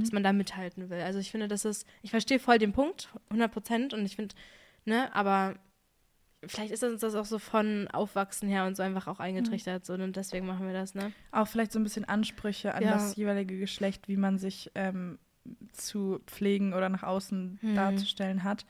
[0.00, 1.00] dass man da mithalten will.
[1.00, 4.34] Also ich finde, das ist, ich verstehe voll den Punkt, 100 Prozent und ich finde,
[4.84, 5.54] ne, aber
[6.48, 9.94] vielleicht ist uns das auch so von Aufwachsen her und so einfach auch eingetrichtert, so
[9.94, 11.12] und deswegen machen wir das, ne?
[11.32, 12.90] Auch vielleicht so ein bisschen Ansprüche an Ja.
[12.90, 15.18] das jeweilige Geschlecht, wie man sich ähm,
[15.72, 17.74] zu pflegen oder nach außen Hm.
[17.74, 18.66] darzustellen hat.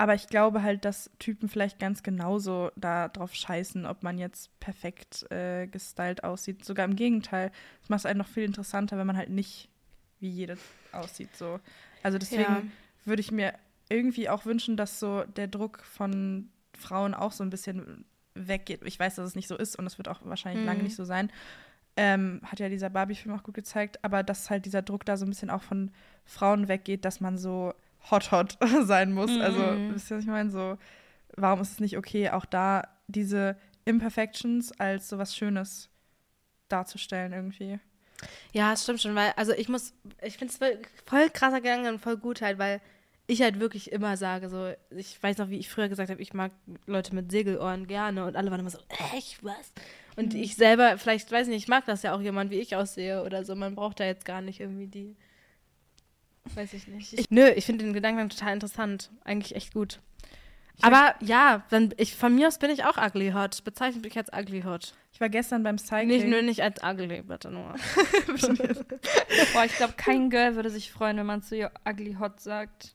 [0.00, 4.58] Aber ich glaube halt, dass Typen vielleicht ganz genauso da drauf scheißen, ob man jetzt
[4.60, 6.64] perfekt äh, gestylt aussieht.
[6.64, 7.50] Sogar im Gegenteil.
[7.82, 9.68] Es macht es einen noch viel interessanter, wenn man halt nicht
[10.20, 10.56] wie jede
[10.92, 11.36] aussieht.
[11.36, 11.58] So.
[12.04, 12.62] Also deswegen Ja.
[13.04, 13.54] würde ich mir
[13.88, 18.80] irgendwie auch wünschen, dass so der Druck von Frauen auch so ein bisschen weggeht.
[18.84, 20.84] Ich weiß, dass es nicht so ist und es wird auch wahrscheinlich lange Mhm.
[20.84, 21.30] nicht so sein.
[21.96, 25.26] Ähm, hat ja dieser Barbie-Film auch gut gezeigt, aber dass halt dieser Druck da so
[25.26, 25.90] ein bisschen auch von
[26.24, 27.74] Frauen weggeht, dass man so
[28.10, 29.36] hot hot sein muss.
[29.40, 29.94] Also, Mhm.
[29.94, 30.50] wisst ihr, was ich meine?
[30.50, 30.78] So,
[31.36, 35.88] warum ist es nicht okay, auch da diese Imperfections als so was Schönes
[36.68, 37.80] darzustellen irgendwie?
[38.52, 41.88] Ja, es stimmt schon, weil, also ich muss, ich finde es voll, voll krasser Gedanke
[41.88, 42.80] und voll gut halt, weil
[43.28, 46.32] ich halt wirklich immer sage, so, ich weiß noch, wie ich früher gesagt habe, ich
[46.32, 46.50] mag
[46.86, 48.78] Leute mit Segelohren gerne und alle waren immer so,
[49.14, 49.72] echt, was?
[50.16, 53.22] Und ich selber, vielleicht, weiß nicht, ich mag das ja auch jemand, wie ich aussehe
[53.22, 55.14] oder so, man braucht da jetzt gar nicht irgendwie die,
[56.54, 57.12] weiß ich nicht.
[57.12, 60.00] Ich, nö, ich finde den Gedanken total interessant, eigentlich echt gut.
[60.80, 64.32] Aber ja, dann, ich, von mir aus bin ich auch ugly hot, bezeichne mich als
[64.32, 64.94] ugly hot.
[65.12, 66.06] Ich war gestern beim Cycling.
[66.08, 67.74] Nicht nur nicht als ugly, bitte nur.
[69.52, 72.94] Boah, ich glaube, kein Girl würde sich freuen, wenn man zu ihr ugly hot sagt.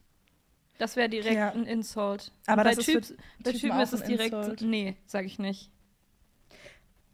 [0.79, 1.51] Das wäre direkt Ja.
[1.51, 2.31] ein Insult.
[2.47, 4.33] Aber bei das ist bei Typen ist es direkt.
[4.33, 4.61] Insult.
[4.61, 5.69] Nee, sag ich nicht.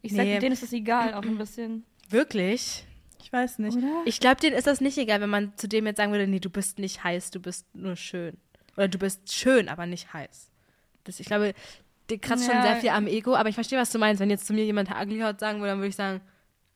[0.01, 0.39] Ich sag, Nee.
[0.39, 1.83] denen ist es egal, auch ein bisschen.
[2.09, 2.85] Wirklich?
[3.21, 3.77] Ich weiß nicht.
[3.77, 4.01] Oder?
[4.05, 6.39] Ich glaube, denen ist das nicht egal, wenn man zu dem jetzt sagen würde, nee,
[6.39, 8.37] du bist nicht heiß, du bist nur schön.
[8.77, 10.49] Oder du bist schön, aber nicht heiß.
[11.03, 11.53] das, ich glaube,
[12.09, 12.61] die kratzt schon Ja.
[12.63, 14.19] sehr viel am Ego, aber ich verstehe, was du meinst.
[14.19, 16.21] Wenn jetzt zu mir jemand ugly hot sagen würde, dann würde ich sagen,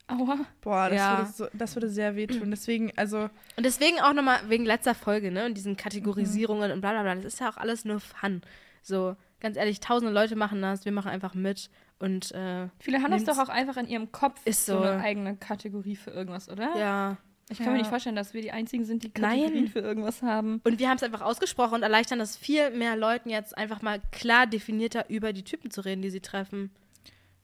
[0.08, 0.38] Aua.
[0.62, 1.18] Boah, das, Ja.
[1.20, 2.52] würde so, das würde sehr wehtun.
[2.52, 5.46] Deswegen, also, Und deswegen auch nochmal wegen letzter Folge, ne?
[5.46, 7.16] Und diesen Kategorisierungen und bla bla bla.
[7.16, 8.42] Das ist ja auch alles nur Fun.
[8.82, 11.70] So, ganz ehrlich, tausende Leute machen das, wir machen einfach mit.
[12.00, 14.84] Und äh, Viele haben das doch auch einfach in ihrem Kopf Ist so so.
[14.84, 16.76] eine eigene Kategorie für irgendwas, oder?
[16.78, 17.18] ja.
[17.50, 17.78] Ich kann mir Ja.
[17.80, 19.42] nicht vorstellen, dass wir die einzigen sind, die Nein.
[19.42, 20.62] Kategorien für irgendwas haben.
[20.64, 24.00] Und wir haben es einfach ausgesprochen und erleichtern es viel mehr Leuten jetzt einfach mal
[24.12, 26.72] klar definierter über die Typen zu reden, die sie treffen,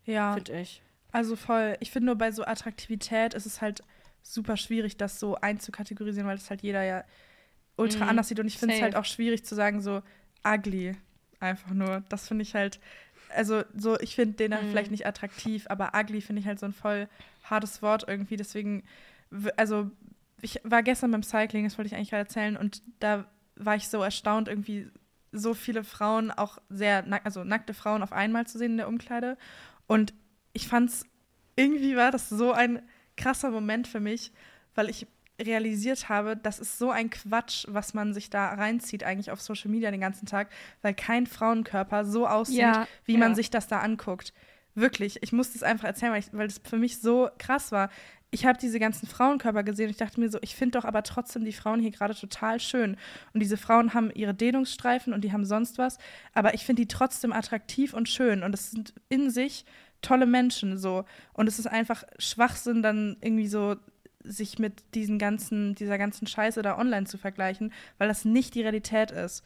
[0.06, 0.34] ja.
[0.34, 0.82] finde ich.
[1.12, 1.76] Also voll.
[1.80, 3.82] Ich finde nur bei so Attraktivität ist es halt
[4.22, 7.04] super schwierig, das so einzukategorisieren, weil das halt jeder ja
[7.78, 8.10] ultra Mhm.
[8.12, 8.40] anders sieht.
[8.40, 10.02] Und ich finde es halt auch schwierig zu sagen, so
[10.46, 10.96] ugly.
[11.40, 12.04] Einfach nur.
[12.10, 12.80] Das finde ich halt.
[13.30, 14.70] Also, so, ich finde den Mhm.
[14.70, 17.08] vielleicht nicht attraktiv, aber ugly finde ich halt so ein voll
[17.44, 18.38] hartes Wort irgendwie.
[18.38, 18.84] Deswegen,
[19.56, 19.90] also,
[20.42, 23.88] ich war gestern beim Cycling, das wollte ich eigentlich gerade erzählen, und da war ich
[23.88, 24.88] so erstaunt, irgendwie
[25.32, 28.88] so viele Frauen, auch sehr, nack also nackte Frauen auf einmal zu sehen in der
[28.88, 29.38] Umkleide.
[29.86, 30.14] Und
[30.54, 31.06] ich fand's,
[31.56, 32.82] irgendwie war das so ein
[33.18, 34.32] krasser Moment für mich,
[34.76, 35.08] weil ich
[35.42, 39.72] realisiert habe, das ist so ein Quatsch, was man sich da reinzieht eigentlich auf Social
[39.72, 40.50] Media den ganzen Tag,
[40.82, 43.36] weil kein Frauenkörper so aussieht, Ja, wie man ja.
[43.36, 44.34] sich das da anguckt.
[44.76, 47.90] Wirklich, ich muss das einfach erzählen, weil, ich, weil das für mich so krass war.
[48.32, 51.04] Ich habe diese ganzen Frauenkörper gesehen und ich dachte mir so, ich finde doch aber
[51.04, 52.96] trotzdem die Frauen hier gerade total schön.
[53.34, 55.98] Und diese Frauen haben ihre Dehnungsstreifen und die haben sonst was,
[56.34, 59.66] aber ich finde die trotzdem attraktiv und schön und es sind in sich
[60.02, 61.06] tolle Menschen so.
[61.34, 63.76] Und es ist einfach Schwachsinn, dann irgendwie so
[64.24, 68.62] sich mit diesen ganzen, dieser ganzen Scheiße da online zu vergleichen, weil das nicht die
[68.62, 69.44] Realität ist.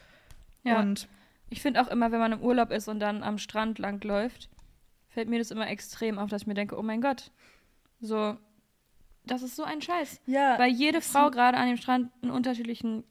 [0.64, 0.80] Ja.
[0.80, 1.08] Und
[1.50, 4.50] Ich finde auch immer, wenn man im Urlaub ist und dann am Strand lang läuft,
[5.10, 7.32] fällt mir das immer extrem auf, dass ich mir denke, oh mein Gott,
[8.02, 8.36] so,
[9.26, 10.20] das ist so ein Scheiß.
[10.26, 13.04] ja, Weil jede Frau gerade an dem Strand einen unterschiedlichen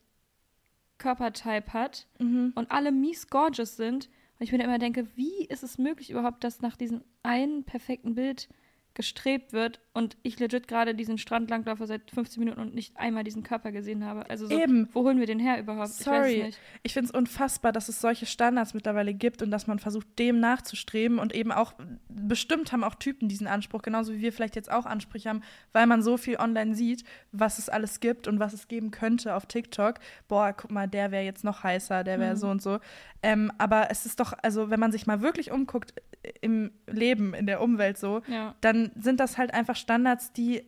[0.98, 2.52] Körpertype hat mhm.
[2.54, 4.08] und alle mies gorgeous sind.
[4.42, 8.16] Und ich mir immer denke, wie ist es möglich überhaupt, dass nach diesem einen perfekten
[8.16, 8.48] Bild
[8.94, 13.24] gestrebt wird und ich legit gerade diesen Strand langlaufe seit 15 Minuten und nicht einmal
[13.24, 14.28] diesen Körper gesehen habe.
[14.30, 14.88] Also so, Eben.
[14.92, 15.90] wo holen wir den her überhaupt?
[15.90, 16.42] Ich Sorry.
[16.44, 16.58] nicht.
[16.82, 20.40] Ich finde es unfassbar, dass es solche Standards mittlerweile gibt und dass man versucht, dem
[20.40, 21.18] nachzustreben.
[21.18, 21.74] Und eben auch,
[22.08, 25.86] bestimmt haben auch Typen diesen Anspruch, genauso wie wir vielleicht jetzt auch Ansprüche haben, weil
[25.86, 29.46] man so viel online sieht, was es alles gibt und was es geben könnte auf
[29.46, 29.96] TikTok.
[30.28, 32.38] Boah, guck mal, der wäre jetzt noch heißer, der wäre Mhm.
[32.38, 32.78] so und so.
[33.22, 37.34] Ähm, aber es ist doch, also wenn man sich mal wirklich umguckt äh, im Leben,
[37.34, 38.56] in der Umwelt so, Ja.
[38.60, 40.64] dann sind das halt einfach Standards, die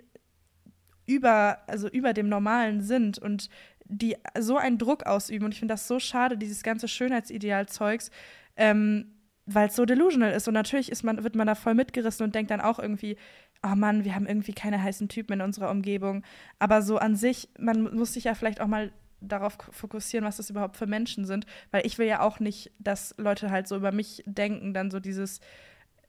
[1.06, 3.48] über, also über dem Normalen sind und
[3.84, 5.44] die so einen Druck ausüben.
[5.44, 8.10] Und ich finde das so schade, dieses ganze Schönheitsideal-Zeugs,
[8.56, 9.12] ähm,
[9.46, 10.48] weil es so delusional ist.
[10.48, 13.16] Und natürlich ist man, wird man da voll mitgerissen und denkt dann auch irgendwie,
[13.62, 16.22] oh Mann, wir haben irgendwie keine heißen Typen in unserer Umgebung.
[16.58, 20.50] Aber so an sich, man muss sich ja vielleicht auch mal darauf fokussieren, was das
[20.50, 21.46] überhaupt für Menschen sind.
[21.70, 25.00] Weil ich will ja auch nicht, dass Leute halt so über mich denken, dann so
[25.00, 25.40] dieses,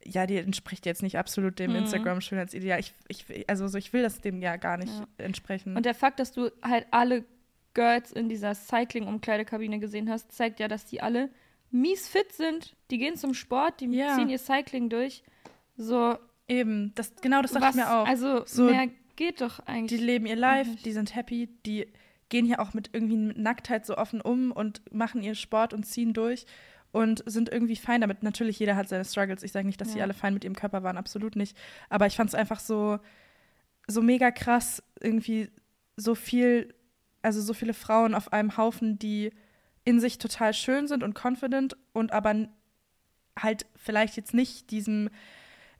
[0.06, 1.78] ja, die entspricht jetzt nicht absolut dem Mhm.
[1.78, 2.80] Instagram-Schönheitsideal.
[2.80, 5.06] Ich, ich, also so, ich will das dem ja gar nicht Ja.
[5.18, 5.76] entsprechen.
[5.76, 7.24] Und der Fakt, dass du halt alle
[7.74, 11.30] Girls in dieser Cycling-Umkleidekabine gesehen hast, zeigt ja, dass die alle
[11.70, 12.74] mies fit sind.
[12.90, 14.14] Die gehen zum Sport, die Ja.
[14.16, 15.22] ziehen ihr Cycling durch.
[15.76, 16.16] So,
[16.48, 18.06] Eben, das, genau das dachte was, ich mir auch.
[18.06, 20.00] also So, mehr geht doch die eigentlich.
[20.00, 21.88] leben ihr Life, die sind happy, die
[22.28, 25.84] gehen hier auch mit irgendwie mit Nacktheit so offen um und machen ihren Sport und
[25.84, 26.46] ziehen durch
[26.96, 28.22] und sind irgendwie fein damit.
[28.22, 29.42] Natürlich, jeder hat seine Struggles.
[29.42, 30.04] Ich sage nicht, dass sie Ja.
[30.04, 31.54] alle fein mit ihrem Körper waren, absolut nicht.
[31.90, 32.98] Aber ich fand es einfach so,
[33.86, 35.50] so mega krass, irgendwie
[35.96, 36.74] so viel,
[37.20, 39.30] also so viele Frauen auf einem Haufen, die
[39.84, 42.48] in sich total schön sind und confident und aber
[43.38, 45.10] halt vielleicht jetzt nicht diesem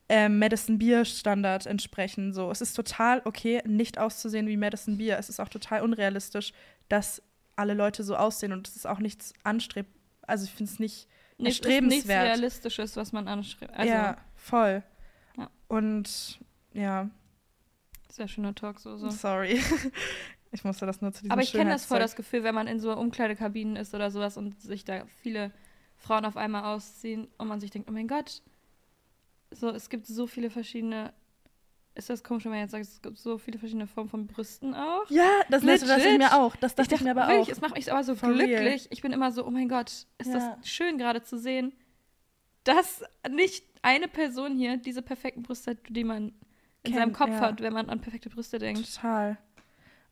[0.09, 2.31] ähm, Madison Beer Standard entsprechen.
[2.31, 5.17] So, es ist total okay, nicht auszusehen wie Madison Beer.
[5.17, 6.53] Es ist auch total unrealistisch,
[6.89, 7.21] dass
[7.55, 9.89] alle Leute so aussehen und es ist auch nichts anstrebt.
[10.27, 12.25] Also ich finde es nicht Nicht, ist nichts erstrebenswert.
[12.25, 13.73] Realistisches, was man anstrebt.
[13.73, 14.83] Also, ja voll.
[15.37, 15.49] Ja.
[15.67, 16.39] Und
[16.73, 17.09] ja,
[18.09, 18.97] sehr schöner Talk so.
[18.97, 19.09] so.
[19.09, 19.59] sorry.
[20.51, 22.67] ich musste das nur zu diesem Aber ich kenne das voll, das Gefühl, wenn man
[22.67, 25.51] in so Umkleidekabinen ist oder sowas und sich da viele
[25.95, 28.41] Frauen auf einmal ausziehen und man sich denkt, oh mein Gott,
[29.51, 31.13] so, es gibt so viele verschiedene,
[31.97, 34.73] ist das komisch, wenn man jetzt sagt, es gibt so viele verschiedene Formen von Brüsten
[34.75, 35.09] auch?
[35.09, 36.55] Ja, das dachte das ich mir auch.
[36.55, 37.51] Das dachte ich, mir aber wirklich, auch.
[37.51, 38.47] es macht mich aber so For real.
[38.47, 38.87] glücklich.
[38.91, 40.55] Ich bin immer so, oh mein Gott, ist Ja.
[40.59, 41.73] das schön gerade zu sehen,
[42.63, 46.33] dass nicht eine Person hier diese perfekten Brüste hat, die man in
[46.83, 47.39] Kennt, seinem Kopf ja.
[47.39, 48.93] hat, wenn man an perfekte Brüste denkt.
[48.95, 49.37] Total.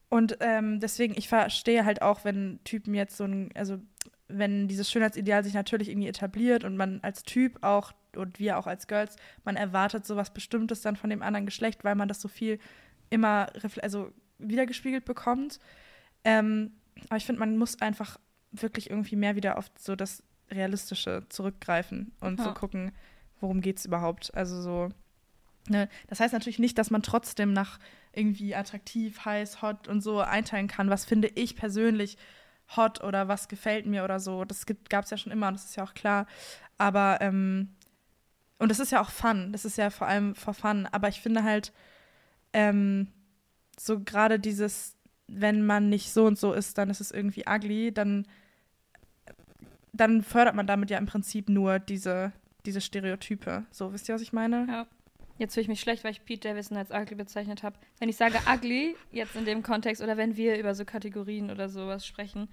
[0.10, 3.78] Und ähm, deswegen, ich verstehe halt auch, wenn Typen jetzt so ein, also
[4.28, 8.68] wenn dieses Schönheitsideal sich natürlich irgendwie etabliert und man als Typ auch und wir auch
[8.68, 12.28] als Girls, man erwartet sowas Bestimmtes dann von dem anderen Geschlecht, weil man das so
[12.28, 12.60] viel
[13.10, 13.48] immer
[13.82, 15.60] also wiedergespiegelt bekommt.
[16.24, 16.74] Ähm,
[17.10, 18.20] aber ich finde, man muss einfach
[18.52, 22.54] wirklich irgendwie mehr wieder auf so das Realistische zurückgreifen und so Ja.
[22.54, 22.92] gucken,
[23.40, 24.34] worum geht es überhaupt.
[24.34, 24.90] Also so,
[25.68, 25.90] ne?
[26.08, 27.80] Das heißt natürlich nicht, dass man trotzdem nach
[28.14, 32.18] irgendwie attraktiv, heiß, hot und so einteilen kann, was finde ich persönlich
[32.76, 34.46] hot oder was gefällt mir oder so.
[34.46, 36.26] Das gab es ja schon immer und das ist ja auch klar.
[36.78, 37.75] Aber, ähm,
[38.60, 39.52] und das ist ja auch Fun.
[39.52, 40.88] Das ist ja vor allem for Fun.
[40.92, 41.74] Aber ich finde halt,
[42.54, 43.08] ähm,
[43.78, 44.96] so gerade dieses,
[45.28, 48.26] wenn man nicht so und so ist, dann ist es irgendwie ugly, dann,
[49.92, 52.32] dann fördert man damit ja im Prinzip nur diese,
[52.66, 53.66] diese Stereotype.
[53.72, 54.66] So, wisst ihr, was ich meine?
[54.70, 54.88] Ja.
[55.38, 57.78] Jetzt fühle ich mich schlecht, weil ich Pete Davidson als ugly bezeichnet habe.
[58.00, 61.68] Wenn ich sage ugly, jetzt in dem Kontext, oder wenn wir über so Kategorien oder
[61.68, 62.48] sowas sprechen,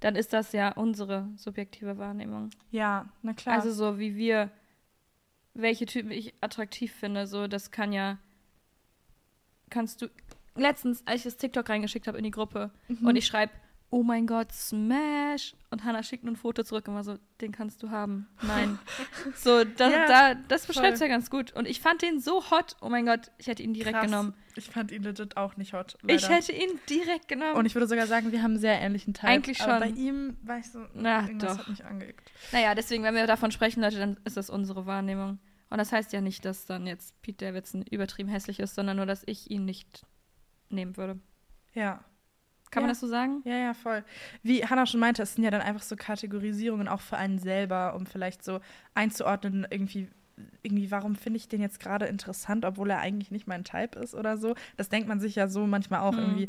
[0.00, 2.50] dann ist das ja unsere subjektive Wahrnehmung.
[2.70, 3.54] Ja, na klar.
[3.54, 4.50] Also so wie wir,
[5.56, 8.18] welche Typen ich attraktiv finde, so das kann ja,
[9.70, 10.08] kannst du,
[10.54, 13.06] letztens, als ich das TikTok reingeschickt habe in die Gruppe Mhm.
[13.06, 13.52] und ich schreibe,
[13.90, 17.52] oh mein Gott, Smash und Hannah schickt nur ein Foto zurück und war so, den
[17.52, 18.26] kannst du haben.
[18.42, 18.78] Nein.
[19.36, 21.52] so, da, Ja, da, das beschreibt es ja ganz gut.
[21.52, 24.06] Und ich fand den so hot, oh mein Gott, ich hätte ihn direkt Krass.
[24.06, 24.34] genommen.
[24.56, 25.96] Ich fand ihn legit auch nicht hot.
[26.06, 26.34] Ich leider.
[26.34, 27.54] hätte ihn direkt genommen.
[27.54, 29.30] Und ich würde sogar sagen, wir haben einen sehr ähnlichen Teil.
[29.30, 29.94] Eigentlich Aber schon.
[29.94, 31.58] bei ihm war ich so, Na, irgendwas doch.
[31.60, 32.32] hat mich angeeckt.
[32.52, 35.38] Naja, deswegen, wenn wir davon sprechen, Leute, dann ist das unsere Wahrnehmung.
[35.70, 39.06] Und das heißt ja nicht, dass dann jetzt Pete Davidson übertrieben hässlich ist, sondern nur,
[39.06, 40.06] dass ich ihn nicht
[40.68, 41.18] nehmen würde.
[41.74, 42.04] Ja.
[42.70, 42.86] Kann Ja.
[42.86, 43.42] man das so sagen?
[43.44, 44.04] Ja, ja, voll.
[44.42, 47.94] Wie Hannah schon meinte, es sind ja dann einfach so Kategorisierungen auch für einen selber,
[47.94, 48.60] um vielleicht so
[48.94, 50.08] einzuordnen, irgendwie,
[50.62, 54.14] irgendwie warum finde ich den jetzt gerade interessant, obwohl er eigentlich nicht mein Type ist
[54.14, 54.54] oder so.
[54.76, 56.18] Das denkt man sich ja so manchmal auch Mhm.
[56.18, 56.46] irgendwie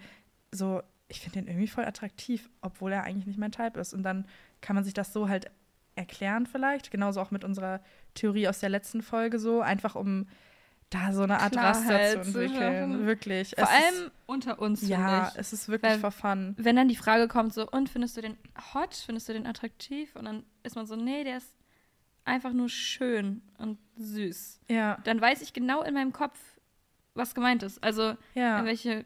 [0.51, 3.93] so, ich finde den irgendwie voll attraktiv, obwohl er eigentlich nicht mein Type ist.
[3.93, 4.27] Und dann
[4.61, 5.49] kann man sich das so halt
[5.95, 6.91] erklären vielleicht.
[6.91, 7.81] Genauso auch mit unserer
[8.17, 10.27] Theorie aus der letzten Folge so, einfach um
[10.89, 13.05] da so eine Art Raster Klarheit zu zu entwickeln.
[13.05, 13.49] Wirklich.
[13.57, 15.39] Vor Es allem unter uns, ist, ja, ich.
[15.39, 16.55] es ist wirklich Weil- for fun.
[16.57, 18.37] Wenn dann die Frage kommt, so, und findest du den
[18.73, 18.93] hot?
[18.93, 20.15] Findest du den attraktiv?
[20.15, 21.53] Und dann ist man so, nee, der ist
[22.23, 24.61] einfach nur schön und süß.
[24.69, 26.39] Ja, Dann weiß ich genau in meinem Kopf,
[27.15, 27.83] was gemeint ist.
[27.83, 28.59] Also, ja.
[28.59, 29.05] in welche.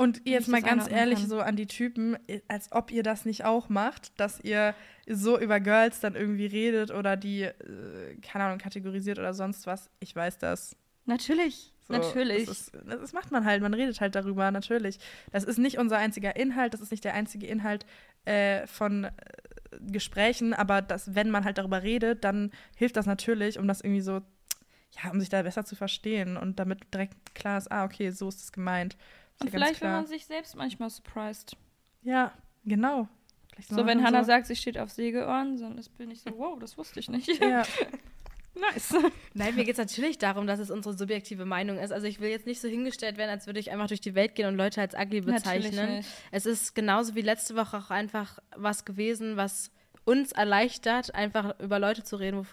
[0.00, 1.28] Und jetzt mal ganz ehrlich kann.
[1.28, 2.16] so an die Typen,
[2.48, 4.74] als ob ihr das nicht auch macht, dass ihr
[5.06, 9.90] so über Girls dann irgendwie redet oder die, äh, keine Ahnung, kategorisiert oder sonst was.
[9.98, 10.74] Ich weiß das.
[11.04, 12.46] Natürlich, So, natürlich.
[12.46, 14.98] Das, ist, das macht man halt, man redet halt darüber, natürlich.
[15.32, 17.84] Das ist nicht unser einziger Inhalt, das ist nicht der einzige Inhalt
[18.24, 19.10] äh, von äh,
[19.80, 24.00] Gesprächen, aber das, wenn man halt darüber redet, dann hilft das natürlich, um das irgendwie
[24.00, 24.22] so,
[24.92, 28.28] ja, um sich da besser zu verstehen und damit direkt klar ist, ah, okay, so
[28.28, 28.96] ist es gemeint.
[29.40, 31.56] Und ja ganz vielleicht, wenn man sich selbst manchmal surprised.
[32.02, 32.32] Ja,
[32.64, 33.08] genau.
[33.68, 37.00] So, wenn Hannah sagt, sie steht auf Segeohren, dann bin ich so, wow, das wusste
[37.00, 37.28] ich nicht.
[37.40, 37.62] Ja,
[38.54, 38.94] nice.
[39.34, 41.92] Nein, mir geht es natürlich darum, dass es unsere subjektive Meinung ist.
[41.92, 44.34] Also ich will jetzt nicht so hingestellt werden, als würde ich einfach durch die Welt
[44.34, 46.04] gehen und Leute als ugly bezeichnen.
[46.30, 49.70] Es ist genauso wie letzte Woche auch einfach was gewesen, was
[50.04, 52.46] uns erleichtert, einfach über Leute zu reden,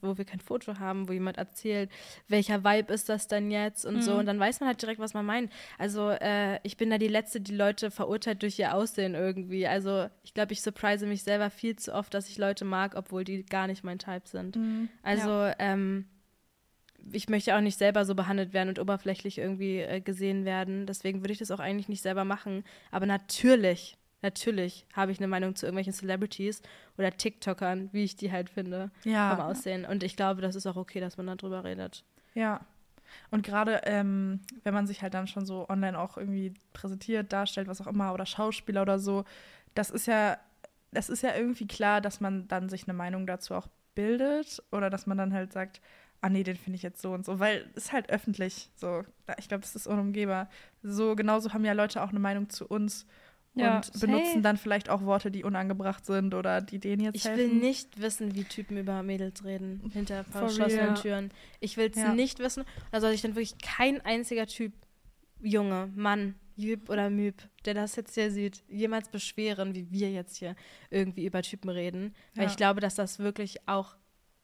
[0.00, 1.90] wo, wir kein Foto haben, wo jemand erzählt,
[2.28, 4.12] welcher Vibe ist das denn jetzt und so.
[4.12, 4.18] Mhm.
[4.20, 5.52] Und dann weiß man halt direkt, was man meint.
[5.78, 9.66] Also äh, ich bin da die Letzte, die Leute verurteilt durch ihr Aussehen irgendwie.
[9.66, 13.24] Also ich glaube, ich surprise mich selber viel zu oft, dass ich Leute mag, obwohl
[13.24, 14.56] die gar nicht mein Type sind.
[14.56, 14.88] Mhm.
[15.02, 16.06] Also ähm,
[17.12, 20.86] ich möchte auch nicht selber so behandelt werden und oberflächlich irgendwie äh, gesehen werden.
[20.86, 22.64] Deswegen würde ich das auch eigentlich nicht selber machen.
[22.90, 26.62] Aber natürlich, natürlich habe ich eine Meinung zu irgendwelchen Celebrities
[26.98, 29.84] oder TikTokern, wie ich die halt finde, vom ja, Aussehen.
[29.84, 32.04] Und ich glaube, das ist auch okay, dass man darüber redet.
[32.34, 32.60] ja.
[33.30, 37.68] Und gerade, ähm, wenn man sich halt dann schon so online auch irgendwie präsentiert, darstellt,
[37.68, 39.24] was auch immer, oder Schauspieler oder so,
[39.76, 40.36] das ist ja,
[40.90, 44.90] das ist ja irgendwie klar, dass man dann sich eine Meinung dazu auch bildet oder
[44.90, 45.80] dass man dann halt sagt,
[46.22, 49.04] ah nee, den finde ich jetzt so und so, weil es ist halt öffentlich so.
[49.38, 50.48] Ich glaube, das ist unumgehbar.
[50.82, 53.06] So genauso haben ja Leute auch eine Meinung zu uns
[53.56, 54.06] Ja, und safe.
[54.06, 57.60] benutzen dann vielleicht auch Worte, die unangebracht sind oder die denen jetzt Ich will helfen.
[57.60, 60.96] nicht wissen, wie Typen über Mädels reden, hinter verschlossenen.
[60.96, 61.30] Türen.
[61.60, 62.12] Ich will es Ja.
[62.12, 62.64] nicht wissen.
[62.90, 64.72] Da soll sich dann wirklich kein einziger Typ,
[65.40, 70.36] Junge, Mann, Jüb oder Müb, der das jetzt hier sieht, jemals beschweren, wie wir jetzt
[70.36, 70.56] hier
[70.90, 72.14] irgendwie über Typen reden.
[72.34, 72.50] Weil Ja.
[72.50, 73.96] ich glaube, dass das wirklich auch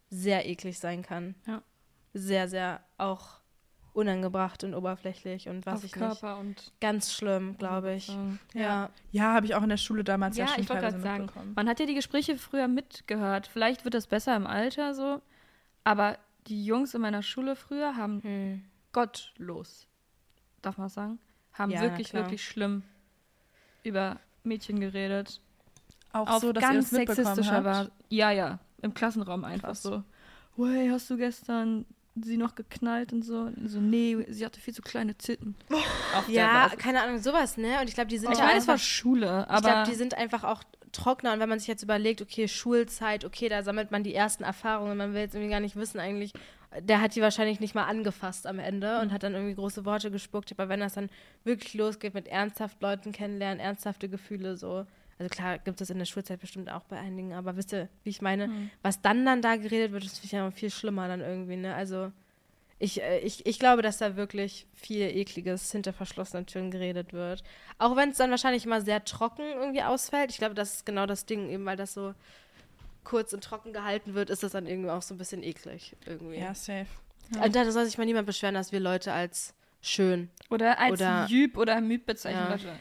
[0.09, 1.35] sehr eklig sein kann.
[1.47, 1.63] Ja.
[2.15, 3.40] Sehr, sehr auch
[3.93, 6.81] unangebracht und oberflächlich und was Auf ich Körper und nicht.
[6.81, 8.09] Ganz schlimm, glaube ich.
[8.09, 8.91] Ähm, Ja.
[9.11, 11.53] Ja, habe ich auch in der Schule damals ja, Ja, schon ich teilweise sagen, mitbekommen.
[11.57, 13.47] man hat ja die Gespräche früher mitgehört.
[13.49, 15.21] Vielleicht wird das besser im Alter so,
[15.85, 18.65] aber die Jungs in meiner Schule früher haben Hm.
[18.93, 19.87] gottlos,
[20.63, 21.19] darf man das sagen,
[21.53, 22.83] haben Ja, wirklich, wirklich schlimm
[23.83, 25.41] über Mädchen geredet.
[26.13, 27.65] Auch Auf so, dass ihr ganz das mitbekommen sexistischer habt.
[27.65, 27.91] war.
[28.09, 29.83] Ja, ja, im Klassenraum einfach Krass.
[29.83, 30.03] so.
[30.57, 33.41] Hey, hast du gestern sie noch geknallt und so?
[33.41, 35.55] Und so, nee, sie hatte viel zu kleine Titten.
[36.17, 37.81] Auf Ja, keine Ahnung, sowas, ne?
[37.81, 39.97] Und ich glaube, die sind ich ja meine, es war Schule, Ich aber glaube, die
[39.97, 41.33] sind einfach auch trockener.
[41.33, 44.97] Und wenn man sich jetzt überlegt, okay, Schulzeit, okay, da sammelt man die ersten Erfahrungen.
[44.97, 46.33] Man will jetzt irgendwie gar nicht wissen eigentlich,
[46.79, 50.11] der hat die wahrscheinlich nicht mal angefasst am Ende und hat dann irgendwie große Worte
[50.11, 50.53] gespuckt.
[50.53, 51.11] Aber wenn das dann
[51.45, 54.87] wirklich losgeht mit ernsthaft Leuten kennenlernen, ernsthafte Gefühle so.
[55.21, 58.09] Also klar gibt es in der Schulzeit bestimmt auch bei einigen, aber wisst ihr, wie
[58.09, 58.71] ich meine?
[58.81, 61.75] Was dann dann da geredet wird, ist ja viel schlimmer dann irgendwie, ne?
[61.75, 62.11] Also
[62.79, 67.43] ich, äh, ich, ich glaube, dass da wirklich viel Ekliges hinter verschlossenen Türen geredet wird.
[67.77, 70.31] Auch wenn es dann wahrscheinlich immer sehr trocken irgendwie ausfällt.
[70.31, 72.15] Ich glaube, das ist genau das Ding, eben weil das so
[73.05, 76.39] kurz und trocken gehalten wird, ist das dann irgendwie auch so ein bisschen eklig irgendwie.
[76.39, 76.87] Ja, safe.
[77.45, 79.53] Und da soll sich mal niemand beschweren, dass wir Leute als
[79.83, 80.31] schön.
[80.49, 82.59] Oder als Oder- Jüb oder Müb bezeichnen.
[82.59, 82.73] Ja.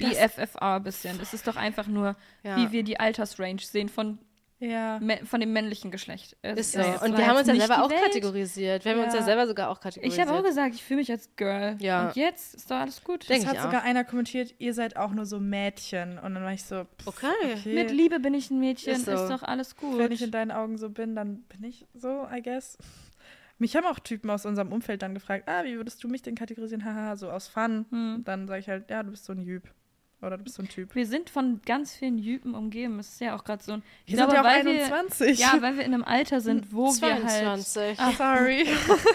[0.00, 1.18] BFFA ein bisschen.
[1.18, 2.56] Das ist doch einfach nur, Ja.
[2.56, 4.18] wie wir die Altersrange sehen von,
[4.58, 5.00] Ja.
[5.24, 6.36] von dem männlichen Geschlecht.
[6.42, 6.80] Es Ist so.
[6.80, 8.02] ja Und wir haben uns ja selber auch Welt.
[8.02, 8.84] kategorisiert.
[8.84, 10.20] Wir haben uns ja selber sogar auch kategorisiert.
[10.22, 11.76] Ich habe auch gesagt, ich fühle mich als Girl.
[11.80, 12.08] Ja.
[12.08, 13.28] Und jetzt ist doch alles gut.
[13.28, 13.86] Denk Es hat ich sogar auch.
[13.86, 16.18] einer kommentiert, ihr seid auch nur so Mädchen.
[16.18, 17.26] Und dann war ich so, pff, Okay.
[17.54, 17.74] okay.
[17.74, 19.28] Mit Liebe bin ich ein Mädchen, Ist ist, so.
[19.28, 19.96] doch alles gut.
[19.98, 22.76] Wenn ich in deinen Augen so bin, dann bin ich so, I guess.
[23.58, 26.34] Mich haben auch Typen aus unserem Umfeld dann gefragt, ah, wie würdest du mich denn
[26.34, 26.82] kategorisieren?
[26.84, 27.84] Haha, so aus Fun.
[27.90, 28.22] Hm.
[28.24, 29.68] Dann sage ich halt, ja, du bist so ein Jüb.
[30.22, 30.94] Oder du bist so ein Typ.
[30.94, 32.98] Wir sind von ganz vielen Jüpen umgeben.
[32.98, 33.82] Es ist ja auch gerade so ein.
[34.04, 35.38] Ich Wir sind ja auch weil 21.
[35.38, 37.30] Wir, ja, weil wir in einem Alter sind, wo wir halt.
[37.30, 37.98] 22.
[37.98, 38.66] Ah, sorry.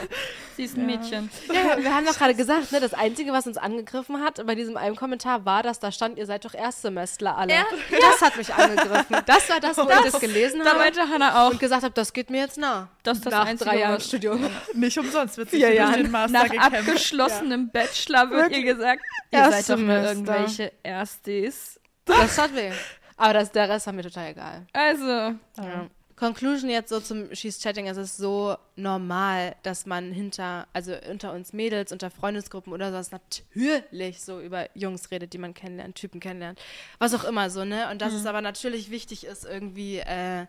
[0.57, 0.97] Sie ist ein Ja.
[0.97, 1.29] Mädchen.
[1.53, 4.77] Ja, wir haben doch gerade gesagt, ne, das Einzige, was uns angegriffen hat bei diesem
[4.77, 7.53] einen Kommentar, war, dass da stand, ihr seid doch Erstsemestler alle.
[7.91, 9.17] Das hat mich angegriffen.
[9.27, 11.93] Das war das, wo ich das gelesen Da habe meinte Hannah auch, und gesagt habe,
[11.93, 12.87] das geht mir jetzt nah.
[13.03, 14.43] das ist das Nach Einzige, drei Jahren was- Studium.
[14.73, 16.01] Nicht umsonst wird sich durch Jahren.
[16.03, 16.79] den Master Nach gekämpft.
[16.79, 18.65] abgeschlossenem Bachelor wird Wirklich?
[18.65, 20.11] ihr gesagt, ihr seid doch nur Erstsemester.
[20.39, 21.79] irgendwelche Erstis.
[22.05, 22.71] Das tat weh.
[23.17, 24.65] Aber das, der Rest war mir total egal.
[24.73, 25.89] Also, Ja.
[26.15, 31.33] Conclusion jetzt so zum She's Chatting, es ist so normal, dass man hinter, also unter
[31.33, 36.21] uns Mädels, unter Freundesgruppen oder sowas natürlich so über Jungs redet, die man kennenlernt, Typen
[36.21, 36.59] kennenlernt,
[36.99, 37.89] was auch immer so, ne?
[37.91, 40.45] Und dass es aber natürlich wichtig ist, irgendwie äh,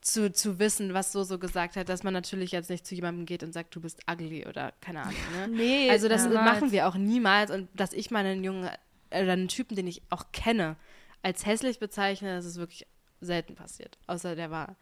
[0.00, 3.26] zu, zu wissen, was so so gesagt hat, dass man natürlich jetzt nicht zu jemandem
[3.26, 5.48] geht und sagt, du bist ugly oder keine Ahnung, ne?
[5.50, 5.88] nee.
[5.90, 6.44] Also das niemals.
[6.60, 8.68] machen wir auch niemals und dass ich mal einen Jungen
[9.22, 10.76] oder einen Typen, den ich auch kenne,
[11.22, 12.86] als hässlich bezeichne, das ist wirklich
[13.20, 13.98] selten passiert.
[14.06, 14.76] Außer der war,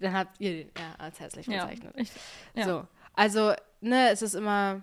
[0.00, 1.94] dann habt ihr den ja, als hässlich Ja, bezeichnet.
[1.96, 2.10] ich,
[2.54, 2.64] ja.
[2.64, 4.82] So, also ne, es ist immer,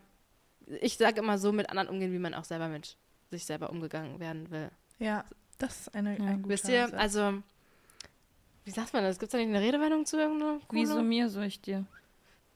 [0.82, 2.98] ich sage immer so mit anderen umgehen, wie man auch selber mit
[3.32, 4.70] sich selber umgegangen werden will.
[5.00, 5.26] Ja,
[5.58, 6.26] das ist eine, Ja.
[6.26, 7.00] ein guter Wisst ihr, Ansatz.
[7.00, 7.44] also
[8.66, 9.20] wie sagt man das?
[9.20, 10.60] Gibt es da nicht eine Redewendung zu irgendeiner?
[10.72, 11.06] Wieso Kuno?
[11.06, 11.86] mir soll ich dir?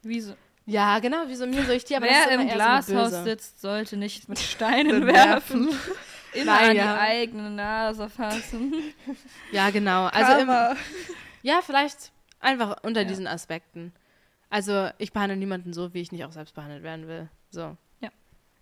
[0.04, 0.36] Wieso?
[0.66, 4.38] Ja, genau, wieso mir soll ich dir, aber Wer im Glashaus sitzt, sollte nicht mit
[4.40, 5.70] Steinen werfen.
[6.34, 6.94] Immer Nein, an ja.
[6.94, 8.74] die eigene Nase fassen.
[9.52, 10.06] Ja, genau.
[10.08, 10.76] Also im, Aber
[11.42, 13.08] Ja, vielleicht einfach unter Ja.
[13.08, 13.94] diesen Aspekten.
[14.50, 17.30] Also ich behandle niemanden so, wie ich nicht auch selbst behandelt werden will.
[17.50, 17.76] So.
[18.02, 18.10] Ja.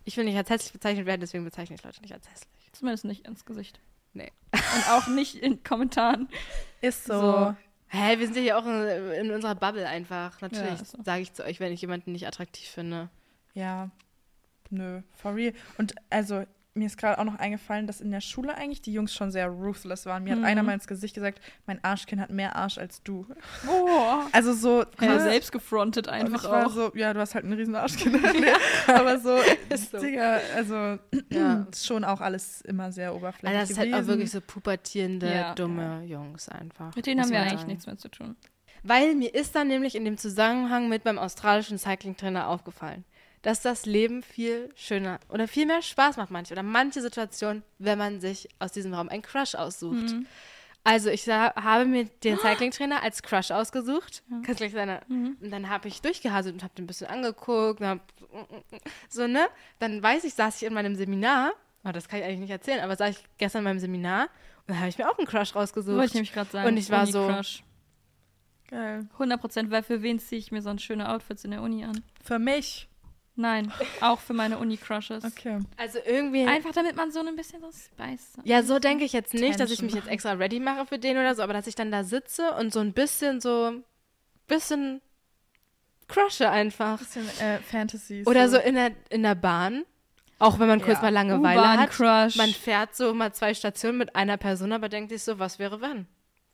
[0.04, 2.70] Ich will nicht als hässlich bezeichnet werden, deswegen bezeichne ich Leute nicht als hässlich.
[2.72, 3.80] Zumindest nicht ins Gesicht.
[4.14, 4.32] Nee.
[4.54, 6.30] Und auch nicht in Kommentaren.
[6.82, 7.20] ist so.
[7.20, 7.56] So.
[7.88, 10.42] Hä, wir sind ja hier auch in, in unserer Bubble einfach.
[10.42, 10.98] Natürlich Ja, so.
[11.04, 13.10] sage ich zu euch, wenn ich jemanden nicht attraktiv finde.
[13.54, 13.90] Ja,
[14.70, 15.54] nö, for real.
[15.78, 16.46] Und also,
[16.78, 19.48] mir ist gerade auch noch eingefallen, dass in der Schule eigentlich die Jungs schon sehr
[19.48, 20.26] ruthless waren.
[20.26, 20.46] Mir hat Mhm.
[20.46, 23.26] einer mal ins Gesicht gesagt, mein Arschkind hat mehr Arsch als du.
[23.70, 24.20] Oh.
[24.34, 25.20] Also so, Ja, ne?
[25.22, 26.72] selbst gefrontet einfach ich war auch.
[26.72, 28.22] so, ja, du hast halt einen riesen Arschkind.
[28.40, 28.52] nee,
[28.88, 29.38] aber so,
[29.70, 30.00] Ist so.
[30.00, 31.00] Digga, also
[31.32, 31.66] Ja.
[31.72, 34.08] ist schon auch alles immer sehr oberflächlich Also das ist halt auch gewesen.
[34.10, 35.56] wirklich so pubertierende, Ja.
[35.56, 36.94] dumme Jungs einfach.
[36.94, 37.68] Mit denen haben wir eigentlich sagen.
[37.68, 38.36] nichts mehr zu tun.
[38.84, 43.06] Weil mir ist dann nämlich in dem Zusammenhang mit beim australischen Cycling-Trainer aufgefallen,
[43.46, 47.98] dass das Leben viel schöner oder viel mehr Spaß macht manche oder manche Situationen, wenn
[48.00, 50.12] man sich aus diesem Raum einen Crush aussucht.
[50.14, 50.26] Mhm.
[50.84, 54.24] Also ich habe mir den Cycling-Trainer als Crush ausgesucht.
[54.44, 55.38] Kannst gleich seine, Mhm.
[55.42, 57.82] Und dann habe ich durchgehaselt und habe den ein bisschen angeguckt.
[57.82, 58.00] Und hab,
[59.10, 59.48] so, ne?
[59.80, 61.54] Dann weiß ich, saß ich in meinem Seminar.
[61.84, 64.24] Oh, das kann ich eigentlich nicht erzählen, aber saß ich gestern in meinem Seminar
[64.68, 65.96] und da habe ich mir auch einen Crush rausgesucht.
[65.96, 66.68] Wollte ich nämlich gerade sagen.
[66.68, 67.64] Und ich war so- Uni-Crush.
[68.70, 69.08] Geil.
[69.14, 72.02] 100 Prozent, weil für wen ziehe ich mir so schöne Outfits in der Uni an?
[72.24, 72.88] Für mich.
[73.38, 75.26] Nein, auch für meine Uni-Crushes.
[75.26, 75.60] Okay.
[75.76, 76.46] Also irgendwie.
[76.46, 78.46] Einfach damit man so ein bisschen so Spice hat.
[78.46, 79.86] Ja, so denke ich jetzt nicht, dass ich Tension.
[79.88, 82.52] mich jetzt extra ready mache für den oder so, aber dass ich dann da sitze
[82.54, 83.74] und so ein bisschen so,
[84.48, 85.02] bisschen
[86.08, 86.98] crushe einfach.
[87.00, 88.24] Bisschen äh, Fantasy.
[88.26, 89.84] Oder so in der, in der Bahn,
[90.40, 91.02] auch wenn man kurz Ja.
[91.04, 92.00] mal Langeweile hat.
[92.00, 92.38] U-Bahn-Crush.
[92.38, 95.82] Man fährt so mal zwei Stationen mit einer Person, aber denkt sich so, was wäre
[95.82, 96.08] wenn?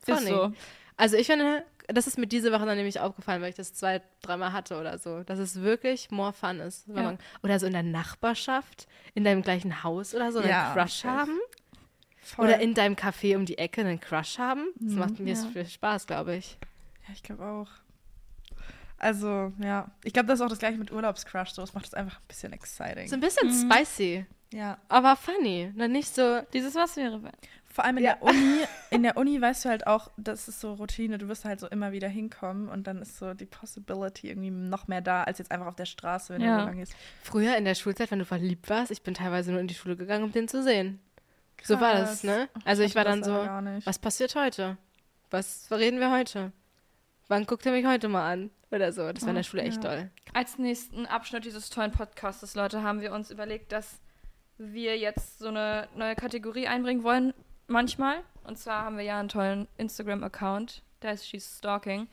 [0.07, 0.29] Ist Funny.
[0.29, 0.51] so.
[0.97, 1.63] Also ich finde,
[1.93, 4.97] das ist mir diese Woche dann nämlich aufgefallen, weil ich das zwei, dreimal hatte oder
[4.97, 6.87] so, dass es wirklich more fun ist.
[6.87, 7.03] Wenn Ja.
[7.03, 11.03] man, oder so in der Nachbarschaft, in deinem gleichen Haus oder so einen Ja, Crush
[11.03, 11.37] haben.
[12.23, 12.45] Voll.
[12.45, 14.67] Oder in deinem Café um die Ecke einen Crush haben.
[14.75, 15.47] Das Mhm, macht mir ja.
[15.47, 16.57] viel Spaß, glaube ich.
[17.07, 17.67] Ja, ich glaube auch.
[18.97, 19.89] Also, ja.
[20.03, 21.49] Ich glaube, das ist auch das gleiche mit Urlaubscrush.
[21.51, 23.07] So, es macht es einfach ein bisschen exciting.
[23.07, 23.71] So ein bisschen Mhm.
[23.71, 24.77] spicy, ja.
[24.89, 25.73] aber funny.
[25.75, 27.19] Dann nicht so, Dieses Was wäre.
[27.73, 28.13] Vor allem in Ja.
[28.15, 31.45] der Uni, in der Uni weißt du halt auch, das ist so Routine, du wirst
[31.45, 35.23] halt so immer wieder hinkommen und dann ist so die Possibility irgendwie noch mehr da,
[35.23, 36.55] als jetzt einfach auf der Straße, wenn Ja.
[36.55, 36.95] du so lang gehst.
[37.23, 39.95] Früher in der Schulzeit, wenn du verliebt warst, ich bin teilweise nur in die Schule
[39.95, 40.99] gegangen, um den zu sehen.
[41.63, 42.23] So war das, Krass.
[42.23, 42.49] ne?
[42.65, 44.77] Also ich war hatte dann so, was passiert heute?
[45.29, 46.51] Was reden wir heute?
[47.27, 48.49] Wann guckt er mich heute mal an?
[48.71, 49.11] Oder so.
[49.11, 49.95] Das war in der Schule echt Ja.
[49.95, 50.11] doll.
[50.33, 53.99] Als nächsten Abschnitt dieses tollen Podcastes, Leute, haben wir uns überlegt, dass
[54.57, 57.33] wir jetzt so eine neue Kategorie einbringen wollen,
[57.71, 58.17] manchmal.
[58.43, 62.07] Und zwar haben wir ja einen tollen Instagram-Account, der heißt She's Stalking.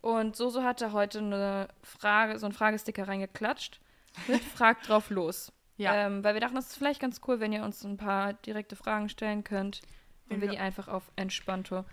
[0.00, 3.80] Und Soso hatte heute eine Frage, so einen Fragesticker reingeklatscht
[4.26, 5.52] mit Frag drauf los.
[5.76, 5.94] Ja.
[5.94, 8.76] Ähm, weil wir dachten, das ist vielleicht ganz cool, wenn ihr uns ein paar direkte
[8.76, 9.82] Fragen stellen könnt
[10.28, 11.84] und Wenn wir die einfach auf Entspannto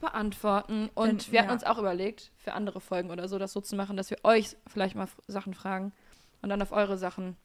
[0.00, 0.90] beantworten.
[0.94, 1.54] Und wir hatten ja.
[1.54, 4.56] uns auch überlegt, für andere Folgen oder so, das so zu machen, dass wir euch
[4.66, 5.92] vielleicht mal Sachen fragen
[6.42, 7.36] und dann auf eure Sachen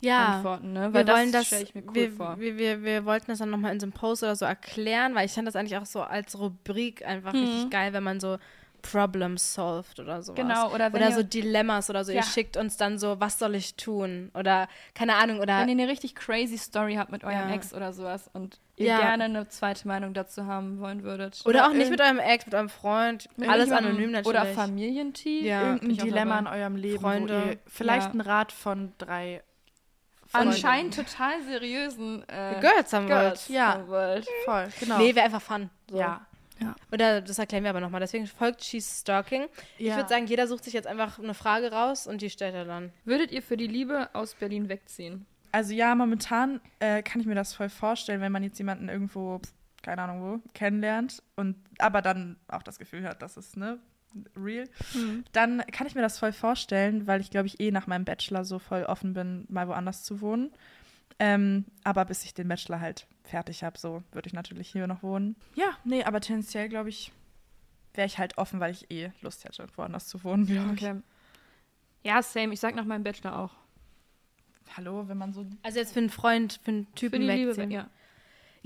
[0.00, 0.36] Ja.
[0.36, 0.72] antworten.
[0.72, 0.92] Ne?
[0.92, 2.38] Wir Weil wollen das, stelle ich mir cool wir, vor.
[2.38, 5.26] Wir, wir, wir wollten das dann nochmal in so einem Post oder so erklären, weil
[5.26, 7.40] ich fand das eigentlich auch so als Rubrik einfach Mhm.
[7.40, 8.38] richtig geil, wenn man so
[8.82, 10.36] Problems solved oder sowas.
[10.40, 12.12] Genau, oder wenn oder so Dilemmas oder so.
[12.12, 12.18] Ja.
[12.18, 14.30] Ihr schickt uns dann so, was soll ich tun?
[14.34, 17.54] Oder keine Ahnung, oder Wenn ihr eine richtig crazy Story habt mit eurem Ja.
[17.54, 19.00] Ex oder sowas und ihr Ja.
[19.00, 21.42] gerne eine zweite Meinung dazu haben wollen würdet.
[21.46, 23.28] Oder auch nicht mit eurem Ex, mit eurem Freund.
[23.36, 24.26] Mit Alles anonym natürlich.
[24.40, 25.42] Oder Familientief.
[25.44, 25.72] Ja.
[25.74, 27.58] Irgendein Dilemma in eurem Leben, Freunde.
[27.66, 29.42] vielleicht ein Rat von drei
[30.32, 34.26] Anscheinend total seriösen äh, Girls haben Girls wollt.
[34.26, 34.26] Ja.
[34.44, 34.98] voll, genau.
[34.98, 35.70] Nee, wäre einfach fun.
[35.90, 35.98] So.
[35.98, 36.26] ja.
[36.90, 38.00] Oder das erklären wir aber nochmal.
[38.00, 39.46] Deswegen folgt She's Stalking.
[39.78, 39.96] Ich Ja.
[39.96, 42.92] würde sagen, jeder sucht sich jetzt einfach eine Frage raus und die stellt er dann.
[43.04, 45.26] Würdet ihr für die Liebe aus Berlin wegziehen?
[45.52, 49.40] Also ja, momentan äh, kann ich mir das voll vorstellen, wenn man jetzt jemanden irgendwo,
[49.82, 53.78] keine Ahnung wo, kennenlernt und aber dann auch das Gefühl hat, das ist ne
[54.36, 54.68] real,
[55.32, 58.44] dann kann ich mir das voll vorstellen, weil ich glaube ich eh nach meinem Bachelor
[58.44, 60.52] so voll offen bin, mal woanders zu wohnen.
[61.18, 65.02] Ähm, aber bis ich den Bachelor halt fertig habe, so würde ich natürlich hier noch
[65.02, 65.34] wohnen.
[65.54, 67.10] Ja, nee, aber tendenziell glaube ich,
[67.94, 70.82] wäre ich halt offen, weil ich eh Lust hätte, woanders zu wohnen, glaube ich.
[70.82, 71.00] Okay.
[72.04, 72.52] Ja, same.
[72.52, 73.54] Ich sag nach meinem Bachelor auch.
[74.76, 77.48] Hallo, wenn man so Also jetzt für einen Freund, für einen Für Typen die Liebe,
[77.50, 77.70] wegziehen.
[77.70, 77.88] ja.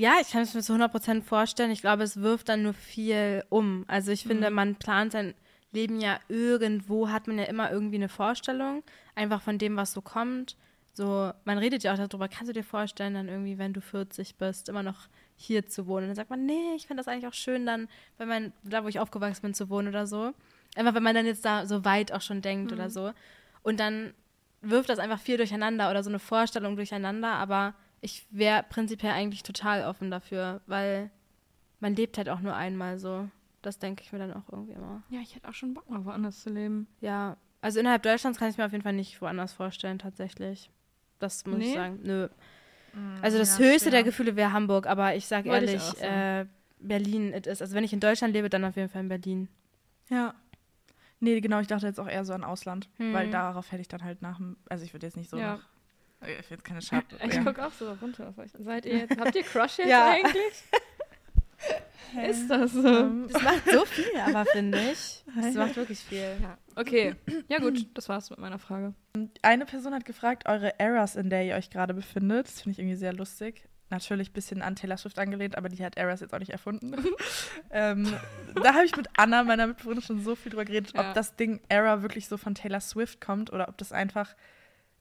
[0.01, 1.70] Ja, ich kann es mir zu 100% vorstellen.
[1.70, 3.84] Ich glaube, es wirft dann nur viel um.
[3.86, 5.34] Also ich finde, man plant sein
[5.72, 8.82] Leben ja irgendwo, hat man ja immer irgendwie eine Vorstellung,
[9.14, 10.57] einfach von dem, was so kommt.
[10.94, 14.36] So, man redet ja auch darüber, kannst du dir vorstellen, dann irgendwie, wenn du 40
[14.36, 16.05] bist, immer noch hier zu wohnen?
[16.05, 17.86] Und dann sagt man, nee, ich finde das eigentlich auch schön, dann,
[18.16, 20.32] wenn man, da wo ich aufgewachsen bin, zu wohnen oder so.
[20.76, 23.12] Einfach, wenn man dann jetzt da so weit auch schon denkt oder so.
[23.62, 24.14] Und dann
[24.62, 29.42] wirft das einfach viel durcheinander oder so eine Vorstellung durcheinander, aber ich wäre prinzipiell eigentlich
[29.42, 31.11] total offen dafür, weil
[31.80, 33.28] man lebt halt auch nur einmal so.
[33.62, 35.03] Das denke ich mir dann auch irgendwie immer.
[35.11, 36.86] Ja, ich hätte auch schon Bock, mal woanders zu leben.
[37.01, 40.70] Ja, also innerhalb Deutschlands kann ich mir auf jeden Fall nicht woanders vorstellen, tatsächlich.
[41.18, 41.74] Das muss ich Nee?
[41.74, 41.98] sagen.
[42.03, 42.28] Nö.
[43.22, 44.03] Also das ja, höchste der.
[44.03, 46.01] Gefühle wäre Hamburg, aber ich sage ich ehrlich, sagen.
[46.03, 46.46] äh,
[46.78, 47.61] Berlin it is.
[47.61, 49.48] Also wenn ich in Deutschland lebe, dann auf jeden Fall in Berlin.
[50.09, 50.34] Ja.
[51.20, 53.12] Nee, genau, ich dachte jetzt auch eher so an Ausland, Hm.
[53.12, 55.57] weil darauf hätte ich dann halt nach dem, also ich würde jetzt nicht so Ja.
[55.57, 55.68] nach,
[56.22, 57.04] ich will jetzt keine Schad.
[57.24, 57.42] Ich ja.
[57.44, 58.50] gucke auch so runter auf euch.
[58.58, 60.10] Seid ihr jetzt, habt ihr Crush jetzt Ja.
[60.10, 60.64] eigentlich?
[62.28, 62.86] Ist das so?
[62.86, 65.22] Ähm, Das macht so viel, aber finde ich.
[65.40, 66.36] Das macht wirklich viel.
[66.42, 66.58] Ja.
[66.74, 67.14] Okay.
[67.48, 68.94] Ja gut, das war's mit meiner Frage.
[69.42, 72.46] Eine Person hat gefragt, eure Eras, in der ihr euch gerade befindet.
[72.48, 73.64] Das finde ich irgendwie sehr lustig.
[73.90, 76.94] Natürlich ein bisschen an Taylor Swift angelehnt, aber die hat Eras jetzt auch nicht erfunden.
[77.70, 78.12] ähm,
[78.54, 81.08] da habe ich mit Anna, meiner Mitbewohnerin, schon so viel drüber geredet, Ja.
[81.08, 84.34] ob das Ding Era wirklich so von Taylor Swift kommt oder ob das einfach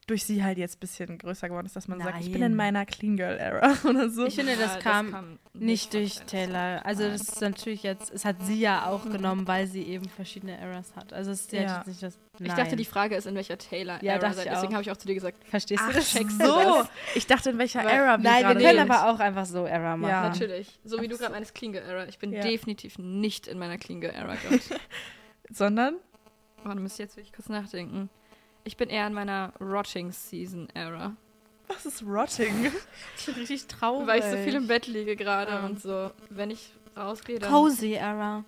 [0.09, 2.51] durch sie halt jetzt ein bisschen größer geworden ist, dass man sagt, ich bin Nein.
[2.51, 4.25] in meiner Clean Girl Era oder so.
[4.25, 6.85] Ich finde, das Ja, kam nicht durch Taylor.
[6.85, 10.57] Also das ist natürlich jetzt, es hat sie ja auch genommen, weil sie eben verschiedene
[10.57, 11.13] Eras hat.
[11.13, 11.77] Also es ist ja.
[11.77, 12.17] Jetzt nicht das.
[12.41, 12.55] Ich Nein.
[12.57, 14.45] dachte, die Frage ist, in welcher Taylor Ja, Era seid.
[14.45, 16.09] ich Deswegen habe ich auch zu dir gesagt, Verstehst du Ach das?
[16.11, 16.55] checkst du so.
[16.59, 16.87] das?
[17.15, 19.97] Ich dachte, in welcher Weil- Era wir Nein, wir können aber auch einfach so Era
[19.97, 20.09] machen.
[20.09, 20.29] Ja.
[20.29, 20.79] natürlich.
[20.85, 22.05] So wie du gerade meines Clean Girl Era.
[22.07, 22.41] Ich bin Ja.
[22.41, 24.59] definitiv nicht in meiner Clean Girl Era gerade.
[25.51, 25.95] Sondern?
[26.65, 28.09] Oh, du müsst jetzt wirklich kurz nachdenken.
[28.69, 31.15] Ich bin eher in meiner Rotting Season Era.
[31.69, 32.71] Was ist Rotting?
[33.17, 34.05] Ich bin richtig traurig.
[34.05, 35.65] Weil ich so viel im Bett liege gerade Ja.
[35.65, 37.51] und so, wenn ich rausgehe, dann.
[37.51, 38.45] Cozy Era.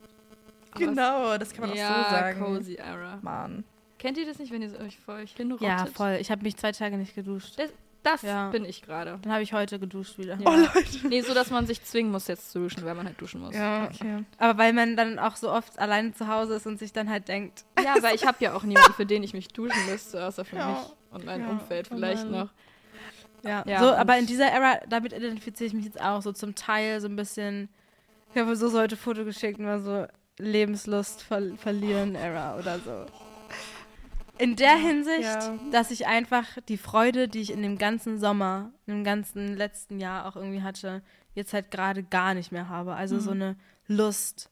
[0.75, 2.39] Genau, das kann man ja, auch so sagen.
[2.39, 3.17] Cozy Era.
[3.23, 3.63] Mann.
[3.97, 5.67] Kennt ihr das nicht, wenn ihr so euch vor euch hinrottet?
[5.67, 6.19] Ja, voll.
[6.21, 7.57] Ich habe mich zwei Tage nicht geduscht.
[7.57, 7.71] Das,
[8.03, 8.49] das Ja.
[8.49, 9.19] bin ich gerade.
[9.21, 10.35] Dann habe ich heute geduscht wieder.
[10.35, 10.41] Ja.
[10.45, 11.07] Oh, Leute.
[11.07, 13.55] Nee, so dass man sich zwingen muss, jetzt zu duschen, weil man halt duschen muss.
[13.55, 13.85] Ja.
[13.93, 14.23] Okay.
[14.37, 17.27] Aber weil man dann auch so oft alleine zu Hause ist und sich dann halt
[17.27, 20.45] denkt, Ja, weil ich habe ja auch niemanden, für den ich mich duschen müsste, außer
[20.45, 20.69] für Ja.
[20.71, 20.77] mich
[21.11, 21.49] und mein Ja.
[21.49, 22.49] Umfeld Oh vielleicht noch.
[23.43, 23.63] ja.
[23.67, 27.01] Ja, so, aber in dieser Era, damit identifiziere ich mich jetzt auch so zum Teil
[27.01, 27.69] so ein bisschen.
[28.33, 30.07] Ich habe so heute Foto geschickt und war so
[30.39, 33.05] Lebenslust ver verlieren Era oder so.
[34.37, 35.57] In der Hinsicht, Ja.
[35.71, 40.25] dass ich einfach die Freude, die ich in dem ganzen Sommer, im ganzen letzten Jahr
[40.25, 41.01] auch irgendwie hatte,
[41.35, 42.95] jetzt halt gerade gar nicht mehr habe.
[42.95, 43.55] Also so eine
[43.87, 44.49] Lust,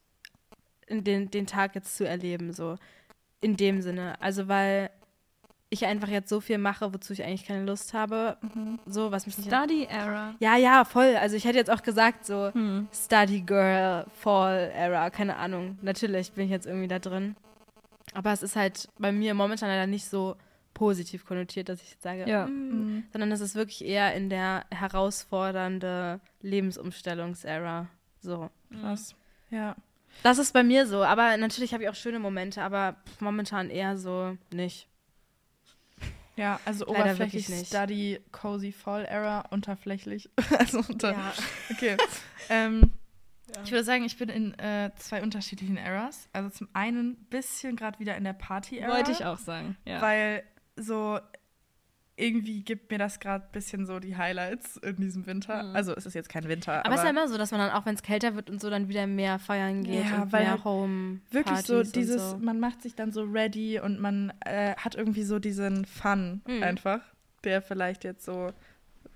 [0.88, 2.76] in den, den Tag jetzt zu erleben, so
[3.42, 4.16] in dem Sinne.
[4.22, 4.90] Also weil
[5.72, 8.38] ich einfach jetzt so viel mache, wozu ich eigentlich keine Lust habe,
[8.88, 10.34] so was mich nicht Study Era.
[10.40, 11.16] Ja, ja, voll.
[11.16, 12.52] Also ich hätte jetzt auch gesagt, so
[12.92, 15.78] Study Girl, Fall Era, keine Ahnung.
[15.82, 17.36] Natürlich bin ich jetzt irgendwie da drin.
[18.14, 20.36] Aber es ist halt bei mir momentan leider nicht so
[20.74, 22.48] positiv konnotiert, dass ich jetzt sage, Ja.
[22.48, 27.88] mm, sondern es ist wirklich eher in der herausfordernde Lebensumstellungs-Era.
[28.22, 28.50] So.
[28.82, 29.16] Krass.
[29.50, 29.76] Ja.
[30.24, 33.98] Das ist bei mir so, aber natürlich habe ich auch schöne Momente, aber momentan eher
[33.98, 34.88] so nicht.
[36.36, 37.68] Ja, also Leider oberflächlich.
[37.68, 40.30] Study Cozy Fall Era, unterflächlich.
[40.58, 41.12] also unter.
[41.12, 41.34] Ja.
[41.72, 41.98] Okay.
[42.50, 42.94] ähm,
[43.64, 46.28] Ich würde sagen, ich bin in äh, zwei unterschiedlichen Eras.
[46.34, 48.92] Also zum einen ein bisschen gerade wieder in der Party-Era.
[48.94, 49.78] Wollte ich auch sagen.
[49.86, 50.02] Ja.
[50.02, 50.44] Weil
[50.76, 51.20] so
[52.16, 55.64] irgendwie gibt mir das gerade ein bisschen so die Highlights in diesem Winter.
[55.64, 55.76] Mhm.
[55.76, 57.62] Also es ist jetzt kein Winter, Aber, aber, es ist ja immer so, dass man
[57.62, 60.34] dann auch, wenn es kälter wird und so, dann wieder mehr feiern geht Ja, und
[60.34, 62.38] weil mehr Home wirklich so dieses, so.
[62.38, 66.64] man macht sich dann so ready und man äh, hat irgendwie so diesen Fun Mhm.
[66.64, 67.00] einfach,
[67.46, 68.52] der vielleicht jetzt so,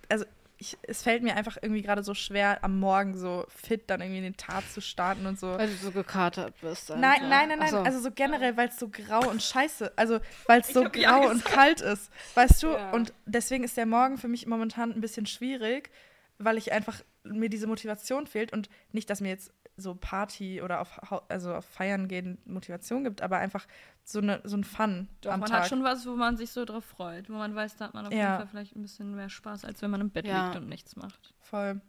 [0.10, 0.24] also
[0.64, 4.20] ich, es fällt mir einfach irgendwie gerade so schwer, am Morgen so fit dann irgendwie
[4.20, 5.48] in den Tag zu starten und so.
[5.58, 6.90] Weil du so gekatert bist.
[6.90, 7.30] Nein, einfach.
[7.30, 7.68] nein, nein, nein.
[7.68, 7.78] Ach so.
[7.80, 11.44] Also so generell, weil es so grau und scheiße, also weil es so grau und
[11.44, 12.68] kalt ist, weißt du?
[12.68, 12.92] Ja.
[12.92, 15.90] Und deswegen ist der Morgen für mich momentan ein bisschen schwierig,
[16.38, 20.82] weil ich einfach mir diese Motivation fehlt und nicht, dass mir jetzt so Party oder
[20.82, 21.00] auf
[21.30, 23.66] also auf Feiern gehen Motivation gibt, aber einfach
[24.04, 25.62] so eine so ein Fun Doch, am man Tag.
[25.64, 27.30] hat schon was, wo man sich so drauf freut.
[27.30, 28.18] Wo man weiß, da hat man auf Ja.
[28.20, 30.46] jeden Fall vielleicht ein bisschen mehr Spaß, als wenn man im Bett Ja.
[30.46, 31.34] liegt und nichts macht.
[31.40, 31.82] Voll.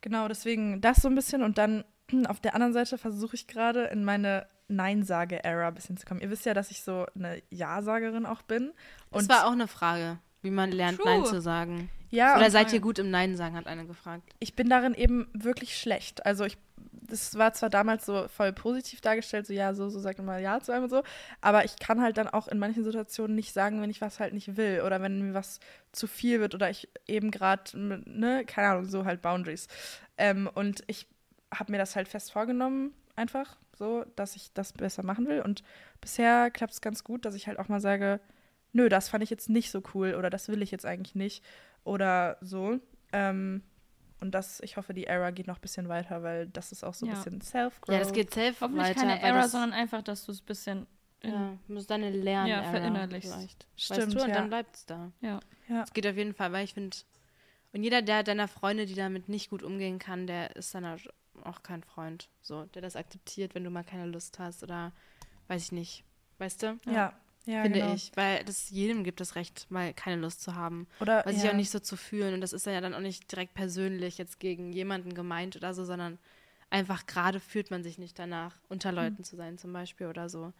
[0.00, 1.84] Genau, deswegen das so ein bisschen und dann
[2.28, 6.20] auf der anderen Seite versuche ich gerade in meine Nein-Sage-Era ein bisschen zu kommen.
[6.20, 8.72] Ihr wisst ja, dass ich so eine Ja-Sagerin auch bin.
[9.10, 11.06] Das Und war auch eine Frage, wie man lernt, True.
[11.06, 11.90] Nein zu sagen.
[12.10, 14.32] ja, Oder seid ihr gut im Nein sagen, hat eine gefragt.
[14.40, 16.24] ich bin darin eben wirklich schlecht.
[16.26, 16.56] Also ich,
[17.10, 20.60] das war zwar damals so voll positiv dargestellt, so ja, so, so man mal Ja
[20.60, 21.02] zu einem und so,
[21.40, 24.34] aber ich kann halt dann auch in manchen Situationen nicht sagen, wenn ich was halt
[24.34, 25.60] nicht will oder wenn mir was
[25.92, 29.68] zu viel wird oder ich eben gerade, ne, keine Ahnung, so halt Boundaries.
[30.16, 31.06] Ähm, und ich
[31.52, 35.42] habe mir das halt fest vorgenommen, einfach so, dass ich das besser machen will.
[35.42, 35.62] Und
[36.00, 38.20] bisher klappt es ganz gut, dass ich halt auch mal sage,
[38.72, 41.44] nö, das fand ich jetzt nicht so cool oder das will ich jetzt eigentlich nicht
[41.84, 42.78] oder so.
[43.12, 43.62] Ähm,
[44.20, 46.94] und das, ich hoffe, die Era geht noch ein bisschen weiter, weil das ist auch
[46.94, 47.16] so ein Ja.
[47.16, 47.92] bisschen Self-Growth.
[47.94, 49.00] Ja, das geht safe Hoffentlich weiter.
[49.00, 50.86] keine weil Error, das, sondern einfach, dass du es ein bisschen.
[51.22, 53.30] Ja, muss deine Lern Ja, verinnerlichst.
[53.32, 53.66] vielleicht.
[53.76, 54.34] Stimmt, weißt du, und ja.
[54.34, 55.12] dann bleibt es da.
[55.20, 55.40] ja.
[55.68, 55.82] Ja.
[55.82, 56.96] Es geht auf jeden Fall, weil ich finde,
[57.72, 60.84] und jeder der deiner Freunde, die damit nicht gut umgehen kann, der ist dann
[61.44, 62.28] auch kein Freund.
[62.40, 64.92] So, der das akzeptiert, wenn du mal keine Lust hast oder
[65.48, 66.04] weiß ich nicht.
[66.38, 66.78] Weißt du?
[66.86, 67.12] Ja, ja,
[67.62, 67.94] Finde genau.
[67.94, 68.12] ich.
[68.14, 70.86] Weil das jedem gibt das Recht, mal keine Lust zu haben.
[71.00, 71.50] Oder sich ja.
[71.50, 72.34] auch nicht so zu fühlen.
[72.34, 75.74] Und das ist dann ja dann auch nicht direkt persönlich jetzt gegen jemanden gemeint oder
[75.74, 76.18] so, sondern
[76.70, 80.52] einfach gerade fühlt man sich nicht danach, unter Leuten zu sein zum Beispiel oder so.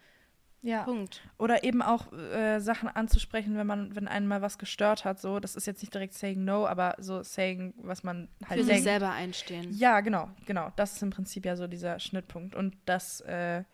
[0.62, 0.82] ja.
[0.82, 1.22] Punkt.
[1.38, 5.20] Oder eben auch äh, Sachen anzusprechen, wenn man, wenn einen mal was gestört hat.
[5.20, 8.64] So, das ist jetzt nicht direkt saying no, aber so saying, was man halt Für
[8.64, 8.84] sich denkt.
[8.84, 9.72] selber einstehen.
[9.72, 10.72] Ja, genau, genau.
[10.76, 12.54] Das ist im Prinzip ja so dieser Schnittpunkt.
[12.54, 13.64] Und das, äh,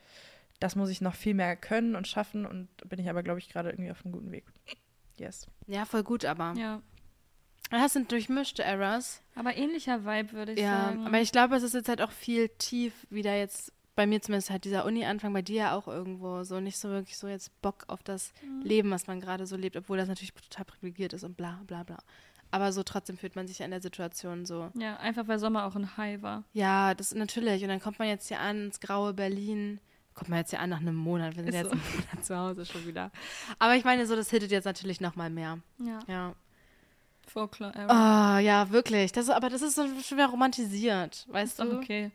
[0.61, 2.47] das muss ich noch viel mehr können und schaffen.
[2.47, 4.45] Und bin ich aber, glaube ich, gerade irgendwie auf einem guten Weg.
[5.19, 5.47] Yes.
[5.67, 6.55] Ja, voll gut, aber.
[6.57, 6.83] ja.
[7.71, 9.23] Das sind durchmischte Errors.
[9.35, 11.05] Aber ähnlicher Vibe, würde ich Ja, sagen.
[11.05, 14.51] aber ich glaube, es ist jetzt halt auch viel tief wieder jetzt, bei mir zumindest
[14.51, 17.83] halt dieser Uni-Anfang, bei dir ja auch irgendwo so nicht so wirklich so jetzt Bock
[17.89, 18.33] auf das
[18.63, 21.83] Leben, was man gerade so lebt, obwohl das natürlich total privilegiert ist und bla bla
[21.83, 21.99] bla.
[22.53, 25.65] Aber so trotzdem fühlt man sich ja in der Situation so, ja, einfach weil Sommer
[25.67, 26.45] auch ein High war.
[26.53, 27.63] ja, das ist natürlich.
[27.65, 29.81] Und dann kommt man jetzt hier an, ins graue Berlin.
[30.17, 31.73] Kommt man jetzt hier an nach einem Monat, wir sind Ist jetzt so.
[31.73, 33.13] einen Monat zu Hause schon wieder.
[33.61, 35.59] Aber ich meine, so, das hittet jetzt natürlich noch mal mehr.
[35.79, 35.99] Ja.
[36.09, 36.35] Ja.
[37.29, 37.73] Folklore.
[37.89, 39.13] Oh, ja, wirklich.
[39.13, 41.77] Das, ist- aber das ist so schon wieder romantisiert, weißt Ist du?
[41.77, 42.11] okay.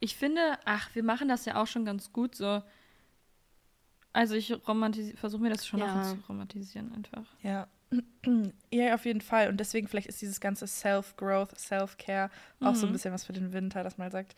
[0.00, 2.62] Ich finde, ach, wir machen das ja auch schon ganz gut so.
[4.12, 6.02] Also ich romantisi- versuche mir das schon Ja.
[6.02, 7.24] zu romantisieren einfach.
[7.42, 7.66] Ja.
[8.70, 9.48] ja, auf jeden Fall.
[9.48, 12.30] Und deswegen vielleicht ist dieses ganze Self-Growth, Self-Care
[12.60, 12.92] auch so ein Mhm.
[12.94, 14.34] bisschen was für den Winter, dass man sagt,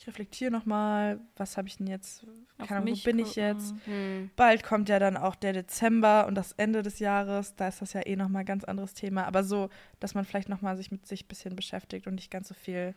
[0.00, 2.24] ich reflektiere nochmal, was habe ich denn jetzt,
[2.56, 3.74] keine Ahnung, wo bin ich jetzt?
[3.84, 4.30] Hm.
[4.34, 7.54] Bald kommt ja dann auch der Dezember und das Ende des Jahres.
[7.56, 9.26] Da ist das ja eh nochmal ein ganz anderes Thema.
[9.26, 12.48] Aber so, dass man vielleicht nochmal sich mit sich ein bisschen beschäftigt und nicht ganz
[12.48, 12.94] so viel.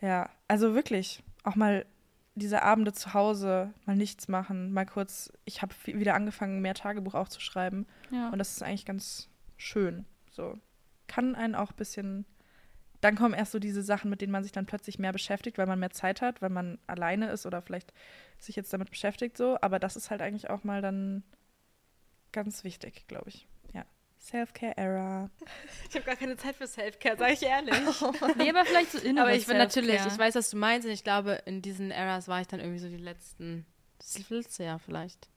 [0.00, 1.84] Ja, also wirklich auch mal
[2.36, 5.32] diese Abende zu Hause, mal nichts machen, mal kurz.
[5.46, 7.88] Ich habe wieder angefangen, mehr Tagebuch auch zu schreiben.
[8.12, 8.30] Ja.
[8.30, 10.04] Und das ist eigentlich ganz schön.
[10.30, 10.56] So.
[11.08, 12.24] Kann einen auch ein bisschen.
[13.00, 15.66] Dann kommen erst so diese Sachen, mit denen man sich dann plötzlich mehr beschäftigt, weil
[15.66, 17.92] man mehr Zeit hat, weil man alleine ist oder vielleicht
[18.38, 19.56] sich jetzt damit beschäftigt so.
[19.60, 21.22] Aber das ist halt eigentlich auch mal dann
[22.32, 23.46] ganz wichtig, glaube ich.
[23.72, 23.84] Ja.
[24.20, 25.30] Self-Care-Era.
[25.88, 27.74] Ich habe gar keine Zeit für Self-Care, sage ich ehrlich.
[28.36, 30.92] Nee, aber vielleicht so innere Aber ich bin natürlich, ich weiß, was du meinst und
[30.92, 33.64] ich glaube, in diesen Eras war ich dann irgendwie so die letzten,
[33.98, 35.28] das letzte Jahr vielleicht.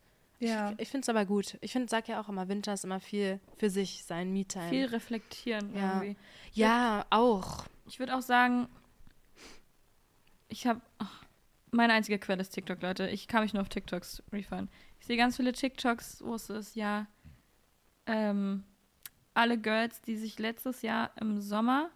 [0.41, 0.73] Ja.
[0.77, 1.57] Ich finde es aber gut.
[1.61, 4.69] Ich finde, sag ja auch immer, Winter ist immer viel für sich sein, Me-Time.
[4.69, 6.01] Viel reflektieren Ja.
[6.01, 6.17] irgendwie.
[6.53, 7.65] Ja, auch.
[7.87, 8.67] Ich würde auch sagen,
[10.49, 10.81] ich habe
[11.71, 13.07] meine einzige Quelle ist TikTok, Leute.
[13.09, 14.69] Ich kann mich nur auf TikToks refahren.
[14.99, 17.07] Ich sehe ganz viele TikToks, wo es ist, ja,
[18.05, 18.63] ähm,
[19.33, 21.89] alle Girls, die sich letztes Jahr im Sommer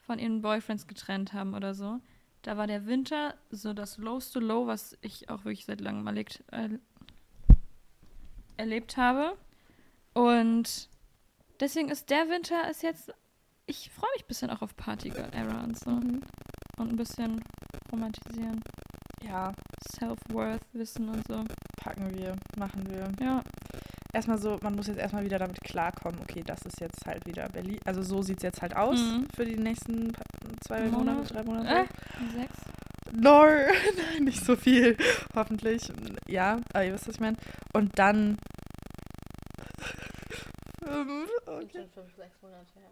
[0.00, 2.00] von ihren Boyfriends getrennt haben oder so.
[2.40, 6.42] Da war der Winter so das lowste Low, was ich auch wirklich seit langem erlebt,
[6.50, 6.70] äh,
[8.56, 9.36] erlebt habe.
[10.14, 10.88] Und
[11.60, 13.12] deswegen ist der Winter ist jetzt
[13.66, 15.90] ich freue mich ein bisschen auch auf Party Girl Era und so.
[15.90, 16.24] Und
[16.78, 17.40] ein bisschen
[17.92, 18.60] romantisieren.
[19.22, 19.52] Ja,
[19.96, 21.44] Self-Worth wissen und so.
[21.76, 23.08] packen wir, machen wir.
[23.24, 23.40] Ja.
[24.12, 27.48] Erstmal so, man muss jetzt erstmal wieder damit klarkommen, okay, das ist jetzt halt wieder
[27.48, 27.78] Berlin.
[27.84, 29.26] Also so sieht es jetzt halt aus Mhm.
[29.34, 30.12] für die nächsten
[30.66, 30.98] zwei Monat.
[31.16, 31.68] Monate, drei Monate.
[31.70, 31.86] Äh,
[32.36, 32.58] sechs.
[33.14, 34.96] No, nein, nicht so viel,
[35.34, 35.92] hoffentlich.
[36.26, 37.36] Ja, aber ihr wisst, was ich meine.
[37.72, 38.38] Und dann.
[41.46, 41.86] Okay.
[41.94, 42.90] fünf, sechs Monate her.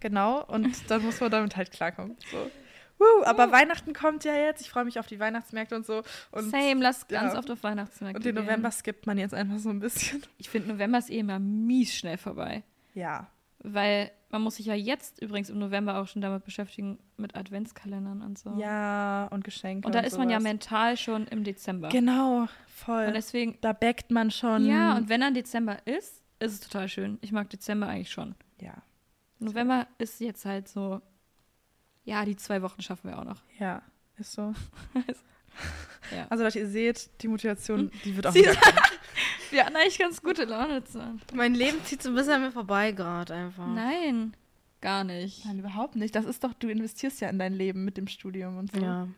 [0.00, 2.16] Genau, und dann muss man damit halt klarkommen.
[2.30, 2.50] So.
[2.98, 4.60] Woo, aber Weihnachten kommt ja jetzt.
[4.60, 6.02] Ich freue mich auf die Weihnachtsmärkte und so.
[6.32, 7.22] Und, Same, lass ja.
[7.22, 8.44] ganz oft auf Weihnachtsmärkte und den gehen.
[8.44, 10.22] November skippt man jetzt einfach so ein bisschen.
[10.38, 12.64] Ich finde, November ist eh immer mies schnell vorbei.
[12.94, 13.28] Ja.
[13.60, 18.22] Weil man muss sich ja jetzt übrigens im November auch schon damit beschäftigen, mit Adventskalendern
[18.22, 18.54] und so.
[18.58, 19.86] Ja, und Geschenke.
[19.86, 20.50] Und da ist man ja sowas.
[20.50, 21.90] mental schon im Dezember.
[21.90, 23.06] Genau, voll.
[23.06, 24.66] Und deswegen, da backt man schon.
[24.66, 27.18] ja, und wenn dann Dezember ist, ist es total schön.
[27.20, 28.34] Ich mag Dezember eigentlich schon.
[28.60, 28.82] Ja,
[29.38, 31.02] November ist jetzt halt so,
[32.04, 33.42] ja, die zwei Wochen schaffen wir auch noch.
[33.58, 33.82] ja,
[34.16, 34.52] ist so.
[36.10, 36.26] Ja.
[36.30, 38.42] Also, Leute, ihr seht, die Motivation, die wird auch Sie-.
[39.52, 41.20] Wir hatten eigentlich ganz gute Laune zusammen.
[41.34, 43.66] Mein Leben zieht so ein bisschen an mir vorbei gerade einfach.
[43.66, 44.34] Nein,
[44.80, 45.44] gar nicht.
[45.44, 46.14] Nein, überhaupt nicht.
[46.16, 48.80] Das ist doch, du investierst ja in dein Leben mit dem Studium und so.
[48.80, 49.08] Ja.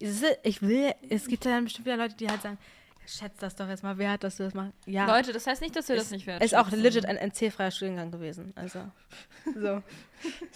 [0.00, 2.58] Es ist- Ich will, es gibt ja dann bestimmt wieder Leute, die halt sagen,
[3.06, 4.72] schätzt das doch jetzt mal wert, dass du das machst.
[4.86, 5.06] Ja.
[5.06, 6.42] Leute, das heißt nicht, dass wir das ist, nicht werden.
[6.42, 8.52] ist auch legit ein NC-freier Studiengang gewesen.
[8.56, 8.80] Also.
[9.54, 9.80] So.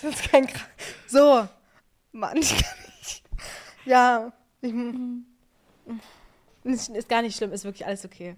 [0.03, 0.61] Das ist kein Kra
[1.07, 1.49] So.
[2.13, 3.23] Mann, ich kann nicht.
[3.85, 4.33] Ja.
[4.63, 4.75] Ich,
[6.65, 8.37] ist, ist gar nicht schlimm, ist wirklich alles okay.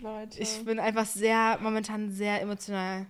[0.00, 0.40] Leute.
[0.40, 3.06] Ich bin einfach sehr, momentan sehr emotional.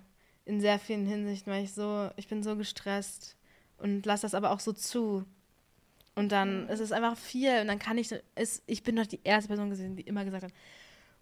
[0.46, 3.36] In sehr vielen Hinsichten, weil ich so, ich bin so gestresst
[3.78, 5.24] und lasse das aber auch so zu.
[6.14, 9.20] Und dann ist es einfach viel und dann kann ich, ist, ich bin doch die
[9.24, 10.52] erste Person gesehen, die immer gesagt hat,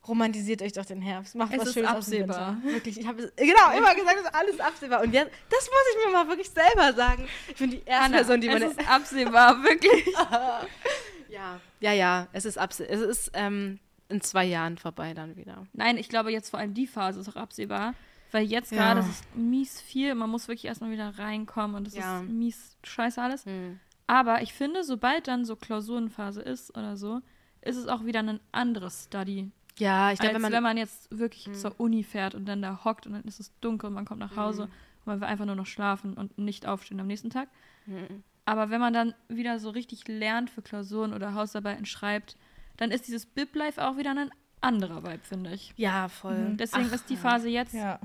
[0.07, 2.59] romantisiert euch doch den Herbst, macht Es was ist Schönes absehbar.
[2.65, 5.03] Wirklich, ich habe genau immer gesagt, es ist alles absehbar.
[5.03, 7.27] Und jetzt, das muss ich mir mal wirklich selber sagen.
[7.49, 10.05] Ich bin die erste Anna, Person, die meine es ist absehbar, wirklich.
[11.29, 12.93] ja, ja, ja, es ist absehbar.
[12.95, 13.79] Es ist ähm,
[14.13, 15.67] in zwei Jahren vorbei dann wieder.
[15.73, 17.95] Nein, ich glaube jetzt vor allem die Phase ist auch absehbar.
[18.33, 18.79] Weil jetzt Ja.
[18.95, 20.15] gerade ist es mies viel.
[20.15, 22.21] Man muss wirklich erstmal wieder reinkommen und es Ja.
[22.21, 23.45] ist mies scheiße alles.
[23.45, 23.79] Hm.
[24.07, 27.21] Aber ich finde, sobald dann so Klausurenphase ist oder so,
[27.61, 29.51] ist es auch wieder ein anderes Study.
[29.79, 32.85] Ja, ich glaube, wenn wenn man, man, jetzt wirklich zur Uni fährt und dann da
[32.85, 35.47] hockt und dann ist es dunkel und man kommt nach Hause und man will einfach
[35.47, 37.49] nur noch schlafen und nicht aufstehen am nächsten Tag.
[37.87, 38.23] Mhm.
[38.45, 42.37] Aber wenn man dann wieder so richtig lernt für Klausuren oder Hausarbeiten schreibt,
[42.77, 45.73] dann ist dieses Bib-Life auch wieder ein anderer Vibe, finde ich.
[45.77, 46.55] ja, voll.
[46.59, 47.17] Deswegen Ach, ist die.
[47.17, 47.99] Phase jetzt ja,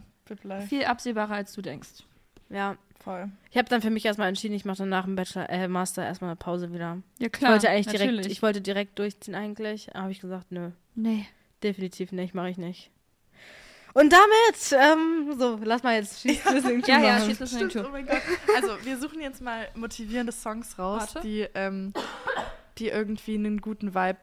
[0.67, 2.03] viel absehbarer, als du denkst.
[2.49, 3.29] Ja, Voll.
[3.51, 6.03] ich habe dann für mich erstmal entschieden, ich mache dann nach dem Bachelor, äh, Master
[6.03, 6.97] erstmal eine Pause wieder.
[7.19, 10.71] Ja, ich wollte eigentlich direkt, ich wollte direkt durchziehen eigentlich, aber habe ich gesagt, nö,
[10.95, 11.25] nee.
[11.63, 12.89] definitiv nicht, mache ich nicht.
[13.93, 17.85] Und damit, ähm, so, lass mal jetzt Schieß Listening to Ja, ja, listening to.
[17.85, 18.21] oh mein Gott.
[18.55, 21.27] Also, wir suchen jetzt mal motivierende Songs raus, Warte.
[21.27, 21.93] die, ähm,
[22.77, 24.19] die irgendwie einen guten Vibe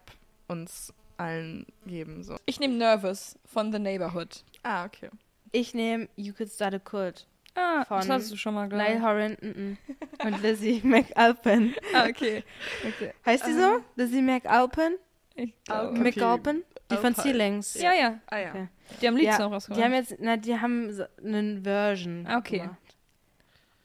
[0.48, 2.22] uns allen geben.
[2.22, 2.36] So.
[2.46, 4.44] Ich nehme Nervous von The Neighborhood.
[4.62, 5.10] Ah, okay.
[5.52, 7.26] Ich nehme You Could Start a Cult.
[7.54, 9.02] Ah, das Von hattest du schon mal, glaube Lyle.
[9.02, 9.78] Horan mm, mm.
[10.26, 11.74] und Lizzie McAlpin.
[11.94, 12.42] Ah, okay.
[12.84, 13.12] okay.
[13.24, 13.80] Heißt die so?
[13.94, 14.96] Lizzie McAlpin?
[15.36, 15.90] Ich glaube.
[15.90, 16.00] okay.
[16.00, 16.64] McAlpin?
[16.90, 17.14] Die von.
[17.14, 17.74] Ceilings.
[17.74, 18.18] Ja, ja.
[18.26, 18.48] Ah ja.
[18.50, 18.68] Okay.
[19.00, 19.78] Die haben Lieds Ja, noch rausgebracht.
[19.80, 22.58] Die haben jetzt, na, die haben so einen Version Ah, okay.
[22.58, 22.96] gemacht.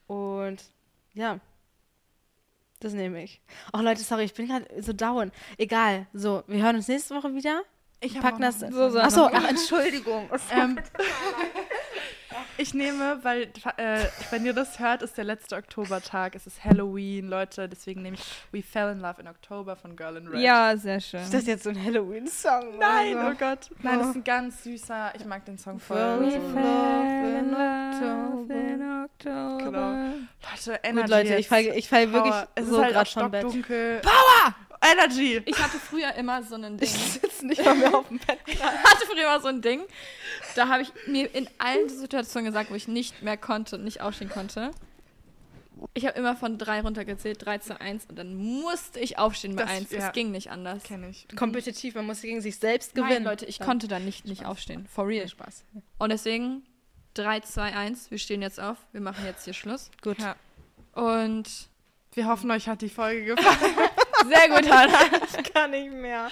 [0.07, 0.63] Und
[1.13, 1.39] ja,
[2.79, 3.41] das nehme ich.
[3.73, 5.31] Oh Leute, sorry, ich bin gerade so down.
[5.57, 7.61] Egal, so, wir hören uns nächste Woche wieder.
[8.01, 8.59] Ich Packen das.
[8.59, 8.99] So.
[8.99, 10.29] Achso, ach, Entschuldigung.
[10.51, 10.79] Ähm,
[12.59, 13.43] ich nehme, weil,
[13.77, 16.35] äh, wenn ihr das hört, ist der letzte Oktobertag.
[16.35, 17.69] Es ist Halloween, Leute.
[17.69, 20.41] Deswegen nehme ich We Fell in Love in October von Girl in Red.
[20.41, 21.21] Ja, sehr schön.
[21.21, 22.77] Ist das jetzt so ein Halloween-Song?
[22.79, 23.69] Nein, oh Gott.
[23.81, 25.13] Nein, das ist ein ganz süßer.
[25.15, 25.97] Ich mag den Song voll.
[25.97, 26.25] So.
[26.25, 28.53] we fell in October.
[28.53, 29.57] in Oktober.
[29.63, 29.91] Genau.
[29.91, 31.39] Leute, Gut, Energy Leute, jetzt.
[31.39, 32.47] ich falle ich fall wirklich Power.
[32.55, 33.41] es so ist halt gerade vom Bett.
[33.41, 34.01] stockdunkel.
[34.81, 35.41] Energy.
[35.45, 36.87] Ich hatte früher immer so ein Ding.
[36.87, 38.39] Ich sitze nicht bei mir auf dem Bett.
[38.47, 39.81] Ich hatte früher immer so ein Ding.
[40.55, 44.01] Da habe ich mir in allen Situationen gesagt, wo ich nicht mehr konnte und nicht
[44.01, 44.71] aufstehen konnte.
[45.93, 49.63] Ich habe immer von drei runtergezählt, 3 zu 1 und dann musste ich aufstehen bei
[49.63, 49.91] Das- 1.
[49.91, 50.07] ja.
[50.07, 50.83] Es ging nicht anders.
[50.83, 51.25] Kenn ich.
[51.37, 53.25] Kompetitiv, man muss gegen sich selbst Nein, gewinnen.
[53.25, 54.87] Leute, ich Dann- konnte dann nicht, nicht aufstehen.
[54.93, 55.27] For real.
[55.29, 55.63] Spaß.
[55.97, 56.63] Und deswegen
[57.13, 58.11] 3, 2, 1.
[58.11, 58.77] Wir stehen jetzt auf.
[58.91, 59.89] Wir machen jetzt hier Schluss.
[60.01, 60.17] Gut.
[60.19, 60.35] Ja.
[60.93, 61.69] Und
[62.13, 63.75] Wir hoffen, euch hat die Folge gefallen.
[64.27, 64.99] sehr gut, Hannah.
[65.39, 66.29] Ich kann nicht mehr.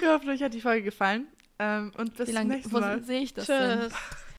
[0.00, 1.26] Wir hoffen, euch hat die Folge gefallen.
[1.58, 3.02] Ähm, und bis Wie zum lange nächsten wo Mal.
[3.02, 3.80] sehe ich das denn?
[3.80, 3.92] Tschüss.